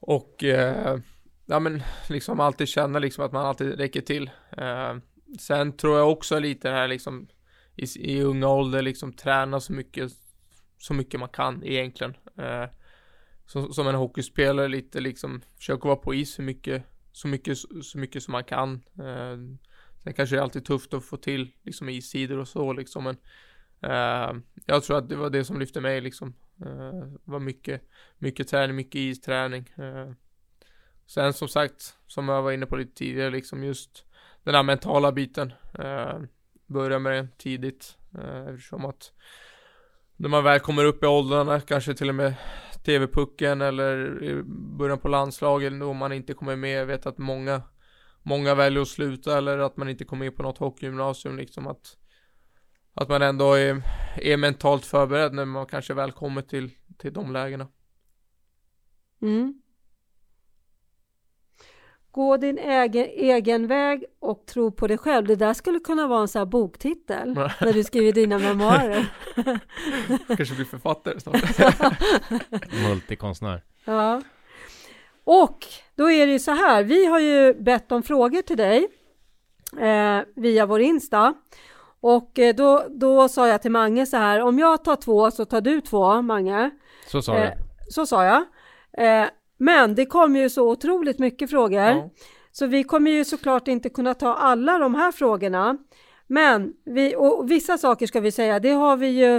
[0.00, 0.98] och eh,
[1.46, 4.30] ja men liksom alltid känna liksom att man alltid räcker till.
[4.56, 4.96] Eh,
[5.38, 7.28] sen tror jag också lite det här liksom
[7.76, 10.12] i, i unga ålder liksom träna så mycket
[10.78, 12.16] så mycket man kan egentligen.
[12.38, 12.64] Eh,
[13.46, 17.98] som, som en hockeyspelare lite liksom försöka vara på is så mycket så mycket så
[17.98, 18.82] mycket som man kan.
[18.98, 19.36] Eh,
[20.04, 23.16] Sen kanske det är alltid tufft att få till liksom issidor och så liksom men
[23.82, 26.34] eh, Jag tror att det var det som lyfte mig liksom
[26.66, 27.82] Eh, var mycket
[28.18, 30.12] Mycket träning, mycket isträning Eh,
[31.06, 34.04] Sen som sagt Som jag var inne på lite tidigare liksom just
[34.44, 36.20] Den här mentala biten Eh,
[36.66, 39.12] Börja med det tidigt eh, Eftersom att
[40.16, 42.34] När man väl kommer upp i åldrarna kanske till och med
[42.84, 44.42] TV-pucken eller i
[44.78, 46.80] början på landslaget då man inte kommer med.
[46.80, 47.62] Jag vet att många
[48.22, 51.96] många väljer att sluta eller att man inte kommer in på något hockeygymnasium liksom att
[52.94, 53.82] att man ändå är,
[54.16, 57.68] är mentalt förberedd när man kanske väl kommer till, till de lägena.
[59.22, 59.54] Mm.
[62.10, 65.26] Gå din egen, egen väg och tro på dig själv.
[65.26, 69.12] Det där skulle kunna vara en sån här boktitel när du skriver dina memoarer.
[70.36, 71.42] Kanske blir författare snart.
[72.88, 73.64] Multikonstnär.
[73.84, 74.22] Ja.
[75.32, 75.66] Och
[75.96, 78.88] då är det ju så här, vi har ju bett om frågor till dig
[79.80, 81.34] eh, via vår Insta.
[82.00, 85.44] Och eh, då, då sa jag till Mange så här, om jag tar två så
[85.44, 86.70] tar du två, Mange.
[87.06, 87.92] Så sa Eh, du.
[87.92, 88.42] så sa jag.
[89.06, 89.28] Eh,
[89.58, 91.80] men det kom ju så otroligt mycket frågor.
[91.80, 92.10] Ja.
[92.52, 95.78] Så vi kommer ju såklart inte kunna ta alla de här frågorna.
[96.26, 99.36] Men vi, och vissa saker ska vi säga, det har vi ju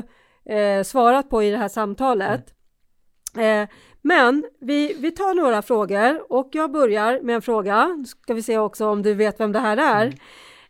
[0.55, 2.45] eh, svarat på i det här samtalet.
[3.37, 3.67] Eh,
[4.01, 8.05] men vi, vi tar några frågor och jag börjar med en fråga.
[8.21, 10.05] Ska vi se också om du vet vem det här är.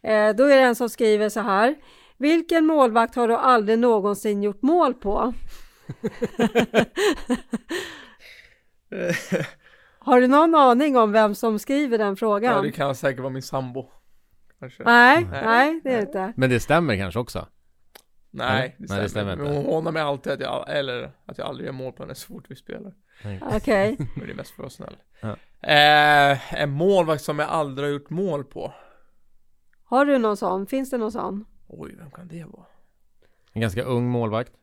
[0.03, 1.75] Eh, då är det en som skriver så här.
[2.17, 5.33] Vilken målvakt har du aldrig någonsin gjort mål på?
[9.99, 12.55] Har du någon aning om vem som skriver den frågan?
[12.55, 13.85] Ja, det kan säkert vara min sambo.
[14.59, 15.45] Nej, Nej.
[15.45, 16.33] nej, det är det inte.
[16.35, 17.47] Men det stämmer kanske också?
[18.31, 19.45] Nej, Nej, det stämmer inte.
[19.45, 22.27] Hon hånar mig alltid att jag, eller att jag aldrig gör mål på henne så
[22.27, 22.93] fort vi spelar.
[23.41, 23.97] Okej.
[24.15, 24.97] Men det är mest för att vara snäll.
[25.21, 25.29] Ja.
[25.69, 28.73] Eh, en målvakt som jag aldrig har gjort mål på.
[29.83, 30.67] Har du någon sån?
[30.67, 31.45] Finns det någon sån?
[31.67, 32.65] Oj, vem kan det vara?
[33.53, 34.53] En ganska ung målvakt.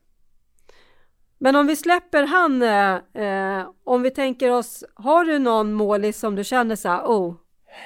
[1.39, 6.19] Men om vi släpper han, eh, eh, om vi tänker oss, har du någon målis
[6.19, 7.35] som du känner så här, oh,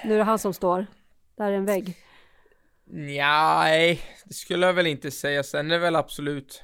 [0.04, 0.86] nu är det han som står,
[1.36, 1.96] där är en vägg.
[2.94, 5.42] Nej, det skulle jag väl inte säga.
[5.42, 6.62] Sen är det väl absolut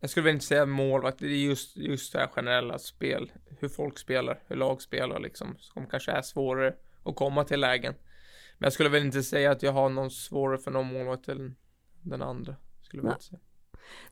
[0.00, 3.68] Jag skulle väl inte säga målvakt, det är just, just det här generella spel Hur
[3.68, 6.74] folk spelar, hur lag spelar liksom Som kanske är svårare
[7.04, 7.94] att komma till lägen.
[8.58, 11.56] Men jag skulle väl inte säga att jag har någon svårare för någon målvakt än
[12.02, 13.40] den andra Skulle jag väl inte säga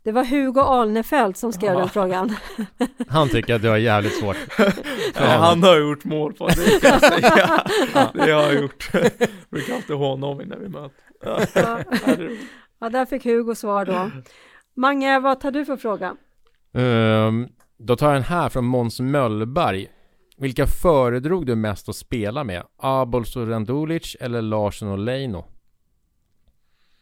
[0.03, 1.79] Det var Hugo Alnefelt som skrev Ja.
[1.79, 2.37] den frågan.
[3.09, 4.37] Han tycker att du har jävligt svårt.
[4.59, 7.65] Nej, han har gjort mål på det kan jag säga
[8.15, 8.91] Det har jag gjort
[9.51, 10.91] Brukar alltid håna om när vi möter
[11.25, 11.41] Ja.
[11.55, 11.79] Ja,
[12.17, 12.37] det
[12.81, 14.11] ja, där fick Hugo svar då.
[14.77, 16.17] Mange, vad tar du för fråga?
[16.75, 17.49] Ehm,
[17.79, 19.89] då tar jag en här från Måns Möllberg.
[20.39, 22.63] Vilka föredrog du mest att spela med?
[22.83, 25.45] Abols och Randulic eller Larsson och Leino?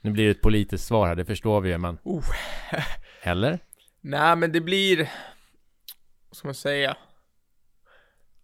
[0.00, 1.98] Nu blir det ett politiskt svar här, det förstår vi ju, men...
[2.02, 2.24] Oh.
[3.22, 3.58] Eller?
[4.00, 4.96] Nej men det blir
[6.28, 6.96] Vad ska man säga?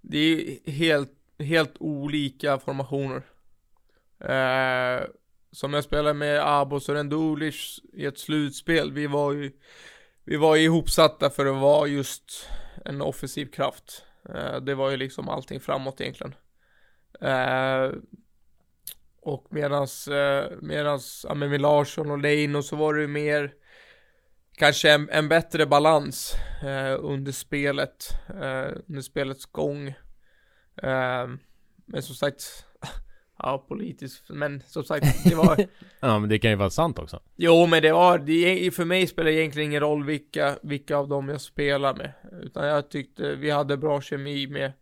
[0.01, 3.23] Det är helt, helt olika formationer.
[4.21, 5.07] Eh,
[5.53, 8.93] Som jag spelade med Abos och Rendulic i ett slutspel.
[8.93, 9.53] Vi var ju
[10.25, 12.49] Vi var ju ihopsatta för att vara just
[12.85, 14.05] En offensiv kraft.
[14.35, 16.35] Eh, Det var ju liksom allting framåt egentligen.
[17.21, 17.91] Eh,
[19.25, 23.53] Och medans eh, Medans, ja med Larsson och Leino så var det ju mer
[24.57, 29.89] kanske en, en bättre balans eh, under spelet, eh, under spelets gång.
[30.83, 31.27] Eh,
[31.87, 32.43] men som sagt,
[33.39, 35.57] ja politiskt, men som sagt, det var,
[36.01, 37.21] Ja, men det kan ju vara sant också.
[37.37, 40.97] jo men det var, det, är- för mig spelar det egentligen ingen roll vilka, vilka
[40.97, 42.13] av dem jag spelar med.
[42.43, 44.73] Utan jag tyckte vi hade bra kemi med,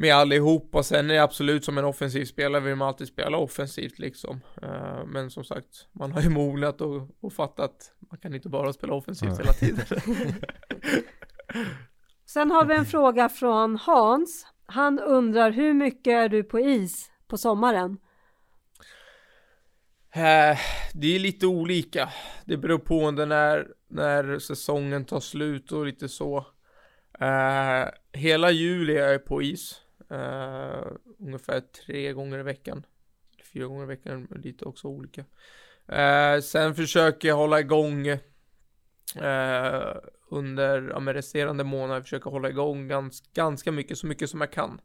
[0.00, 0.82] med allihopa.
[0.82, 4.40] Sen är det absolut som en offensiv spelare vill man alltid spela offensivt liksom.
[4.62, 8.48] Eh, men som sagt, man har ju mognat och, och fattat att man kan inte
[8.48, 9.36] bara spela offensivt Ja.
[9.38, 9.84] hela tiden.
[12.26, 14.46] Sen har vi en fråga från Hans.
[14.66, 17.98] Han undrar hur mycket är du på is på sommaren?
[20.14, 20.58] Eh,
[20.94, 22.08] det är lite olika.
[22.44, 26.46] Det beror på när, när säsongen tar slut och lite så.
[27.20, 29.80] Eh, hela juli är jag på is.
[30.10, 30.86] Eh,
[31.18, 32.86] ungefär tre gånger i veckan.
[33.52, 35.24] Fyra gånger i veckan, lite också olika.
[35.88, 39.96] Eh, sen försöker jag hålla igång eh,
[40.30, 44.80] under ja, resterande månader, försöka hålla igång gans, ganska mycket, så mycket som jag kan.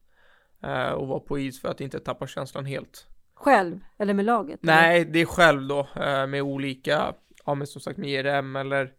[0.96, 3.08] Och vara på is för att inte tappa känslan helt.
[3.34, 4.64] Själv eller med laget?
[4.64, 4.74] eller?
[4.74, 5.88] Nej, det är själv då
[6.28, 7.14] med olika,
[7.46, 8.94] ja men som sagt med IRM eller,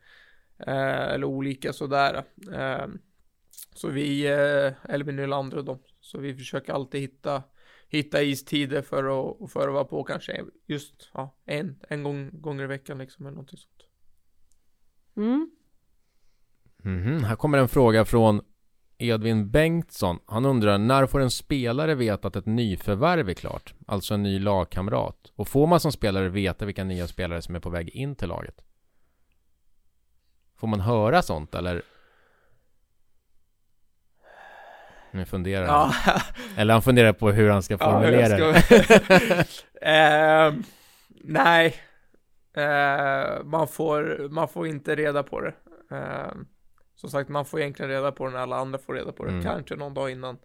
[0.58, 2.24] eh, eller olika sådär.
[3.74, 5.78] Så vi, eller med Nylander och dem.
[6.04, 7.42] Så vi försöker alltid hitta,
[7.88, 12.64] hitta istider för att, för att vara på kanske just, ja, en, en gång, gånger
[12.64, 13.82] i veckan liksom eller någonting sånt.
[15.16, 15.50] Mm.
[16.76, 18.40] Mhm, Här kommer en fråga från
[18.98, 20.18] Edvin Bengtsson.
[20.26, 23.74] Han undrar när får en spelare veta att ett nyförvärv är klart?
[23.86, 25.32] Alltså en ny lagkamrat.
[25.34, 28.28] Och får man som spelare veta vilka nya spelare som är på väg in till
[28.28, 28.64] laget?
[30.56, 31.82] Får man höra sånt eller?
[35.14, 35.92] Nu funderar han.
[36.06, 36.20] Ja,
[36.56, 38.60] Eller han funderar på hur han ska formulera Ja, det.
[39.44, 40.62] ska- Ehm,
[41.24, 41.74] nej.
[42.56, 45.54] Ehm, man, får, man får inte reda på det.
[45.90, 46.46] Ehm,
[46.94, 49.30] som sagt, man får egentligen reda på det när alla andra får reda på det.
[49.30, 49.42] Mm.
[49.42, 50.36] Kanske någon dag innan.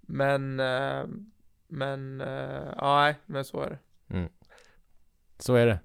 [0.00, 1.04] men, eh,
[1.68, 3.78] men, eh, ja, nej, men så är det.
[5.38, 5.78] Så är det.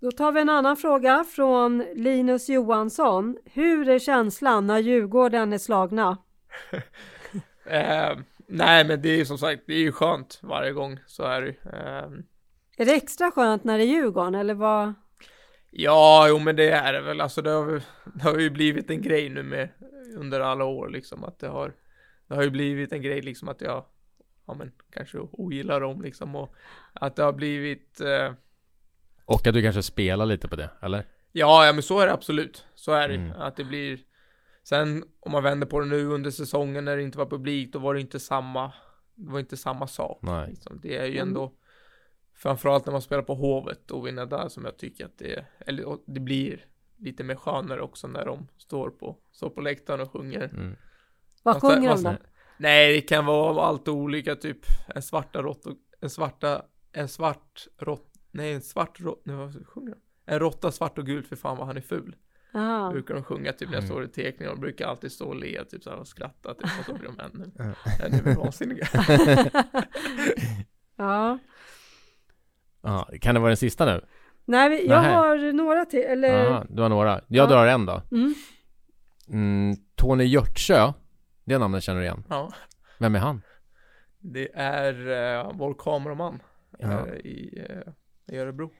[0.00, 3.36] Då tar vi en annan fråga från Linus Johansson.
[3.44, 6.16] Hur är känslan när Djurgården är slagna?
[7.70, 11.22] Eh, nej, men det är ju som sagt, det är ju skönt varje gång, så
[11.24, 12.10] är det eh,
[12.76, 14.94] Är det extra skönt när det är Djurgården eller vad?
[15.70, 17.20] Ja, jo men det är det väl.
[17.20, 17.82] Alltså det har,
[18.14, 19.68] det har ju blivit en grej nu med
[20.16, 21.72] under alla år liksom att det har
[22.28, 23.84] Det har ju blivit en grej liksom att jag
[24.46, 26.54] Ja men kanske ogillar dem liksom och
[26.92, 28.32] att det har blivit eh,
[29.24, 31.04] Och att du kanske spelar lite på det, eller?
[31.32, 32.66] Ja, ja men så är det absolut.
[32.74, 33.32] Så är det Mm.
[33.40, 33.98] att det blir
[34.68, 37.78] Sen om man vänder på det nu under säsongen när det inte var publik då
[37.78, 38.72] var det inte samma
[39.14, 40.18] Det var inte samma sak.
[40.22, 40.50] Nej.
[40.50, 40.80] Liksom.
[40.82, 41.28] Det är ju Mm.
[41.28, 41.52] ändå
[42.34, 45.96] Framförallt när man spelar på Hovet och vinner där som jag tycker att det Eller
[46.06, 46.64] det blir
[46.96, 50.76] Lite mer skönare också när de står på Står på läktaren och sjunger Mm.
[51.42, 52.12] Vad det- sjunger de fast- då?
[52.58, 54.58] Nej det kan vara allt olika typ
[54.94, 56.62] En svarta råtta En svarta
[56.92, 60.32] En svart rått Nej en svart råtta Nej vad sjunger de?
[60.32, 62.16] En råtta svart och gult för fan vad han är ful
[62.54, 62.90] Aha.
[62.90, 63.88] brukar de sjunga typ när jag Mm.
[63.90, 66.84] står i teckningar och brukar alltid stå och le typ såhär och skratta typ och
[66.86, 67.64] så blir de ännu Ja.
[68.06, 68.86] ännu mer vansinniga.
[70.96, 71.38] ja.
[72.82, 74.04] Ja, kan det vara den sista nu?
[74.44, 75.14] Nej, vi- jag Nähä.
[75.14, 76.46] har några till, eller?
[76.50, 77.20] Aha, du har några.
[77.28, 77.46] Jag Ja.
[77.46, 78.02] drar en då.
[78.12, 78.34] Mm.
[79.28, 80.92] Mm, Tony Hjörtsjö.
[81.44, 82.24] Det namnet känner du igen.
[82.28, 82.52] Ja,
[82.98, 83.42] Vem är han?
[84.20, 85.08] det är
[85.46, 86.42] uh, vår kameraman
[86.78, 87.06] Ja.
[87.06, 87.92] eh, i, uh,
[88.34, 88.70] i Örebro.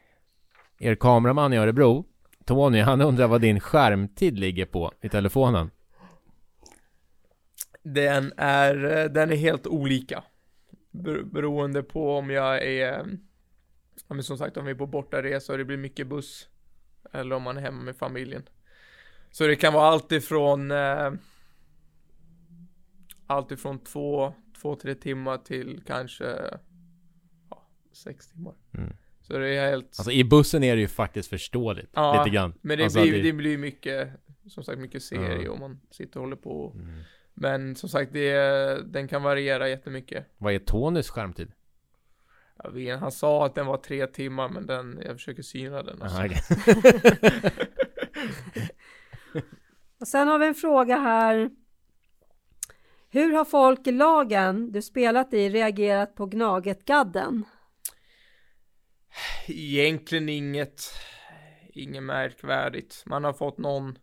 [0.79, 2.05] Er kameraman i Örebro.
[2.49, 5.71] Tony, han undrar vad din skärmtid ligger på i telefonen.
[7.83, 10.25] Den är, eh, den är helt olika.
[10.91, 13.07] Ber- beroende på om jag är,
[14.09, 16.49] ja men som sagt om vi är på bortaresa och det blir mycket buss.
[17.13, 18.43] Eller om man är hemma med familjen.
[19.31, 21.13] Så det kan vara allt ifrån eh,
[23.27, 26.59] Allt ifrån två, två, tre timmar till kanske
[27.51, 28.55] ja, sex timmar.
[28.75, 28.97] Mm.
[29.29, 31.91] Så det är helt Alltså i bussen är det ju faktiskt förståeligt.
[31.95, 32.55] Ja, lite grann.
[32.61, 33.33] Men det, alltså, blir, det...
[33.33, 34.09] blir mycket
[34.49, 35.51] Som sagt mycket serie Ja.
[35.51, 36.95] och man sitter och håller på Mm.
[37.41, 38.33] Men som sagt det,
[38.93, 41.53] den kan variera jättemycket Vad är Tonys skärmtid?
[42.62, 46.03] Jag vet, han sa att den var tre timmar men den, jag försöker syna den
[46.03, 46.18] alltså.
[46.18, 46.43] Aha, okej.
[50.01, 51.51] Och sen har vi en fråga här.
[53.11, 57.45] Hur har folk i lagen du spelat i reagerat på Gnaget-gadden?
[59.47, 60.83] Egentligen inget
[61.73, 63.99] Inget märkvärdigt Man har fått någon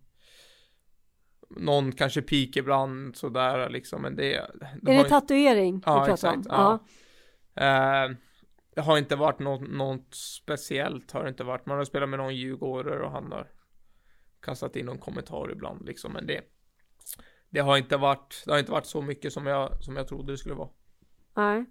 [1.49, 5.99] Någon kanske pik ibland sådär liksom men det, det Är det inte- tatuering Ja, du
[5.99, 6.43] pratar exakt, om?
[6.49, 6.79] ja.
[7.63, 8.11] Eh,
[8.75, 11.65] Det har inte varit något, något speciellt har det inte varit.
[11.65, 13.51] Man har spelat med någon djurgårdare och han har
[14.41, 16.13] kastat in någon kommentar ibland liksom.
[16.13, 16.41] Men det,
[17.49, 20.33] det har inte varit, det har inte varit så mycket som jag, som jag trodde
[20.33, 20.69] det skulle vara.
[21.35, 21.65] Nej.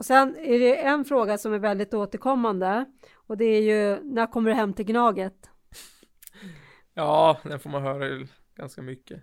[0.00, 2.84] Och sen är det en fråga som är väldigt återkommande
[3.14, 5.50] och det är ju när kommer du hem till Gnaget?
[6.94, 9.22] Ja, den får man höra ju ganska mycket.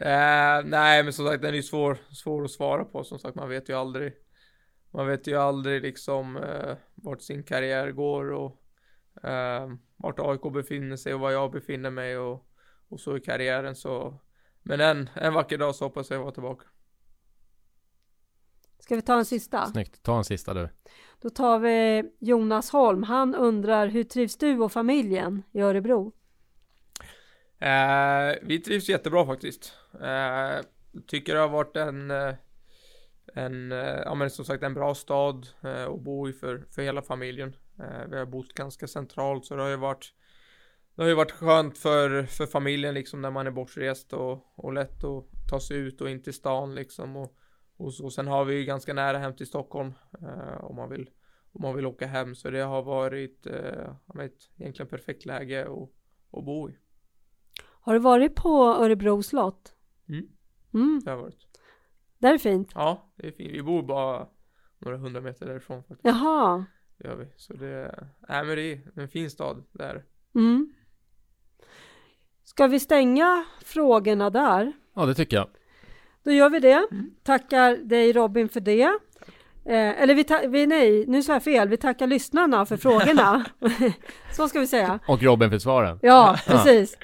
[0.00, 3.04] Eh, nej, men som sagt, den är ju svår, svår att svara på.
[3.04, 4.12] Som sagt, man vet ju aldrig.
[4.90, 8.62] Man vet ju aldrig liksom eh, vart sin karriär går och
[9.28, 12.46] eh, vart AIK befinner sig och var jag befinner mig och,
[12.88, 14.20] och så i karriären så.
[14.62, 16.64] Men en, en vacker dag så hoppas jag vara tillbaka.
[18.82, 19.66] Ska vi ta en sista?
[19.66, 20.68] Snyggt, ta en sista du.
[21.20, 23.02] Då tar vi Jonas Holm.
[23.02, 26.12] Han undrar hur trivs du och familjen i Örebro?
[27.58, 29.74] Eh, vi trivs jättebra faktiskt.
[29.94, 30.64] Eh,
[31.06, 32.34] tycker det har varit en, eh,
[33.34, 36.82] en, eh, ja men som sagt en bra stad eh, att bo i för, för
[36.82, 37.56] hela familjen.
[37.78, 40.12] Eh, vi har bott ganska centralt så det har ju varit
[40.94, 44.72] det har ju varit skönt för, för familjen liksom när man är bortrest och, och
[44.72, 47.36] lätt att ta sig ut och in till stan liksom och,
[47.76, 48.10] och så.
[48.10, 49.92] Sen har vi ju ganska nära hem till Stockholm
[50.22, 51.10] eh, om man vill
[51.54, 55.90] om man vill åka hem så det har varit eh, ett egentligen perfekt läge att,
[56.38, 56.78] att bo i.
[57.62, 59.74] Har du varit på Örebro slott?
[60.08, 60.28] Mm.
[60.74, 61.46] Mm, Det har varit.
[62.18, 62.72] där är fint.
[62.74, 63.52] Ja, det är fint.
[63.52, 64.28] Vi bor bara
[64.78, 66.04] några hundra meter därifrån faktiskt.
[66.04, 66.64] Jaha.
[66.98, 67.26] Det gör vi.
[67.36, 70.04] Så det, nej men det är en fin stad där.
[70.34, 70.72] Mm.
[72.44, 74.72] Ska vi stänga frågorna där?
[74.94, 75.48] Ja, det tycker jag.
[76.24, 76.86] Då gör vi det.
[76.90, 77.10] Mm.
[77.22, 78.82] Tackar dig Robin för det.
[79.64, 81.68] Eh, eller vi, ta- vi, nej, nu sa jag fel.
[81.68, 83.44] Vi tackar lyssnarna för frågorna.
[84.36, 84.98] Så ska vi säga.
[85.06, 85.98] Och Robin för svaren.
[86.02, 86.96] Ja, precis.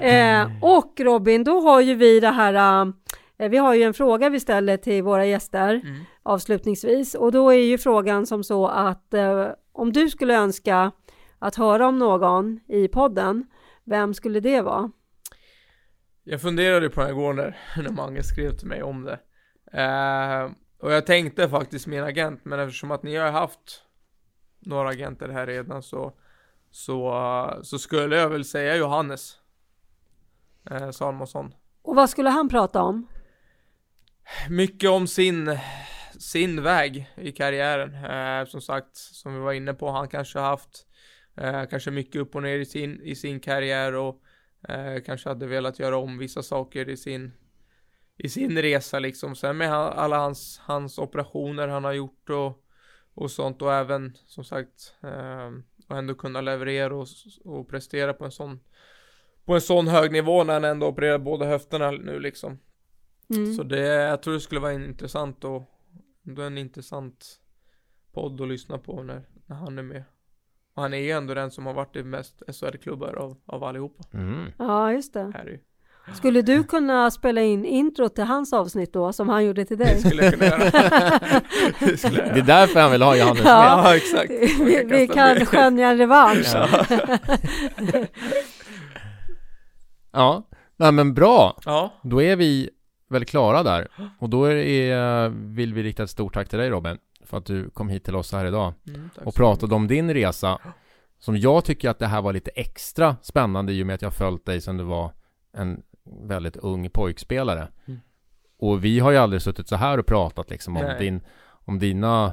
[0.00, 2.86] Eh, och Robin, då har ju vi det här.
[3.38, 6.04] Eh, vi har ju en fråga vi ställer till våra gäster Mm.
[6.22, 10.92] avslutningsvis och då är ju frågan som så att eh, om du skulle önska
[11.38, 13.46] att höra om någon i podden,
[13.84, 14.90] vem skulle det vara?
[16.24, 19.20] Jag funderade på det igår när, när Mange skrev till mig om det.
[19.82, 23.82] Eh, och jag tänkte faktiskt min agent, men eftersom att ni har haft
[24.60, 26.12] några agenter här redan så,
[26.70, 29.38] så, så skulle jag väl säga Johannes
[30.70, 31.54] eh, Salmonsson.
[31.82, 33.06] Och vad skulle han prata om?
[34.48, 35.58] Mycket om sin,
[36.18, 37.94] sin väg i karriären.
[38.04, 40.86] Eh, som sagt, som vi var inne på, han kanske har haft
[41.36, 44.23] eh, kanske mycket upp och ner i sin, i sin karriär och
[44.68, 47.32] eh, kanske hade velat göra om vissa saker i sin,
[48.16, 49.36] i sin resa liksom.
[49.36, 52.64] Sen med alla hans, hans operationer han har gjort och,
[53.14, 55.50] och sånt och även som sagt eh,
[55.88, 57.06] och ändå kunna leverera och,
[57.44, 58.60] och prestera på en sån
[59.44, 62.58] på en sån hög nivå när han ändå opererar båda höfterna nu liksom.
[63.30, 63.54] Mm.
[63.54, 65.62] Så det, jag tror det skulle vara intressant och
[66.26, 67.40] ändå en intressant
[68.12, 70.04] podd att lyssna på när, när han är med.
[70.74, 74.04] Och han är ju ändå den som har varit i mest SHL-klubbar av, av allihopa.
[74.14, 74.52] Mm.
[74.58, 75.32] Ja, just det.
[75.34, 75.58] Här
[76.14, 79.94] Skulle du kunna spela in intro till hans avsnitt då, som han gjorde till dig?
[79.94, 80.58] Det skulle jag kunna göra.
[81.80, 82.34] det, skulle jag göra.
[82.34, 83.84] det är därför han vill ha Johannes ja, med.
[83.84, 84.30] Ja, exakt.
[84.30, 86.54] Vi, vi kan skönja en revansch.
[86.54, 86.68] Ja.
[90.12, 91.58] ja, nej men bra.
[91.64, 91.94] Ja.
[92.02, 92.70] Då är vi
[93.10, 93.88] väl klara där.
[94.18, 97.70] Och då är, vill vi rikta ett stort tack till dig Robin för att du
[97.70, 100.58] kom hit till oss här idag mm, och pratade om din resa
[101.18, 104.14] som jag tycker att det här var lite extra spännande i och med att jag
[104.14, 105.12] följt dig sedan du var
[105.52, 105.82] en
[106.28, 107.68] väldigt ung pojkspelare.
[107.86, 108.00] Mm.
[108.58, 112.32] Och vi har ju aldrig suttit så här och pratat liksom om, din, om dina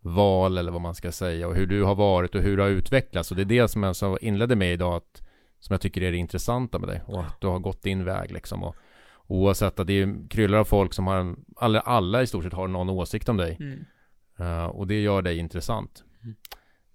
[0.00, 2.70] val eller vad man ska säga och hur du har varit och hur du har
[2.70, 3.30] utvecklats.
[3.30, 5.22] Och det är det som jag så inledde med idag att,
[5.60, 8.32] som jag tycker är det intressanta med dig och att du har gått din väg
[8.32, 8.64] liksom.
[8.64, 8.76] Och,
[9.28, 12.52] oavsett att det är kryllar av folk som har en, alla, alla i stort sett
[12.52, 13.56] har någon åsikt om dig.
[13.60, 13.84] Mm.
[14.40, 16.04] Uh, och det gör dig intressant.
[16.22, 16.36] Mm.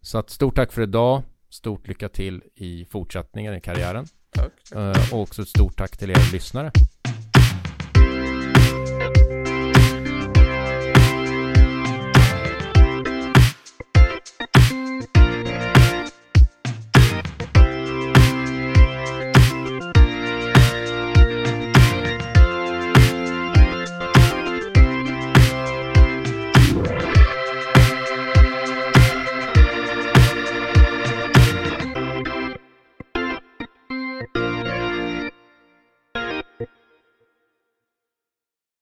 [0.02, 1.24] Så att stort tack för idag.
[1.50, 4.06] Stort lycka till i fortsättningen i karriären.
[4.30, 4.52] Tack.
[4.76, 6.72] Uh, och också ett stort tack till er lyssnare.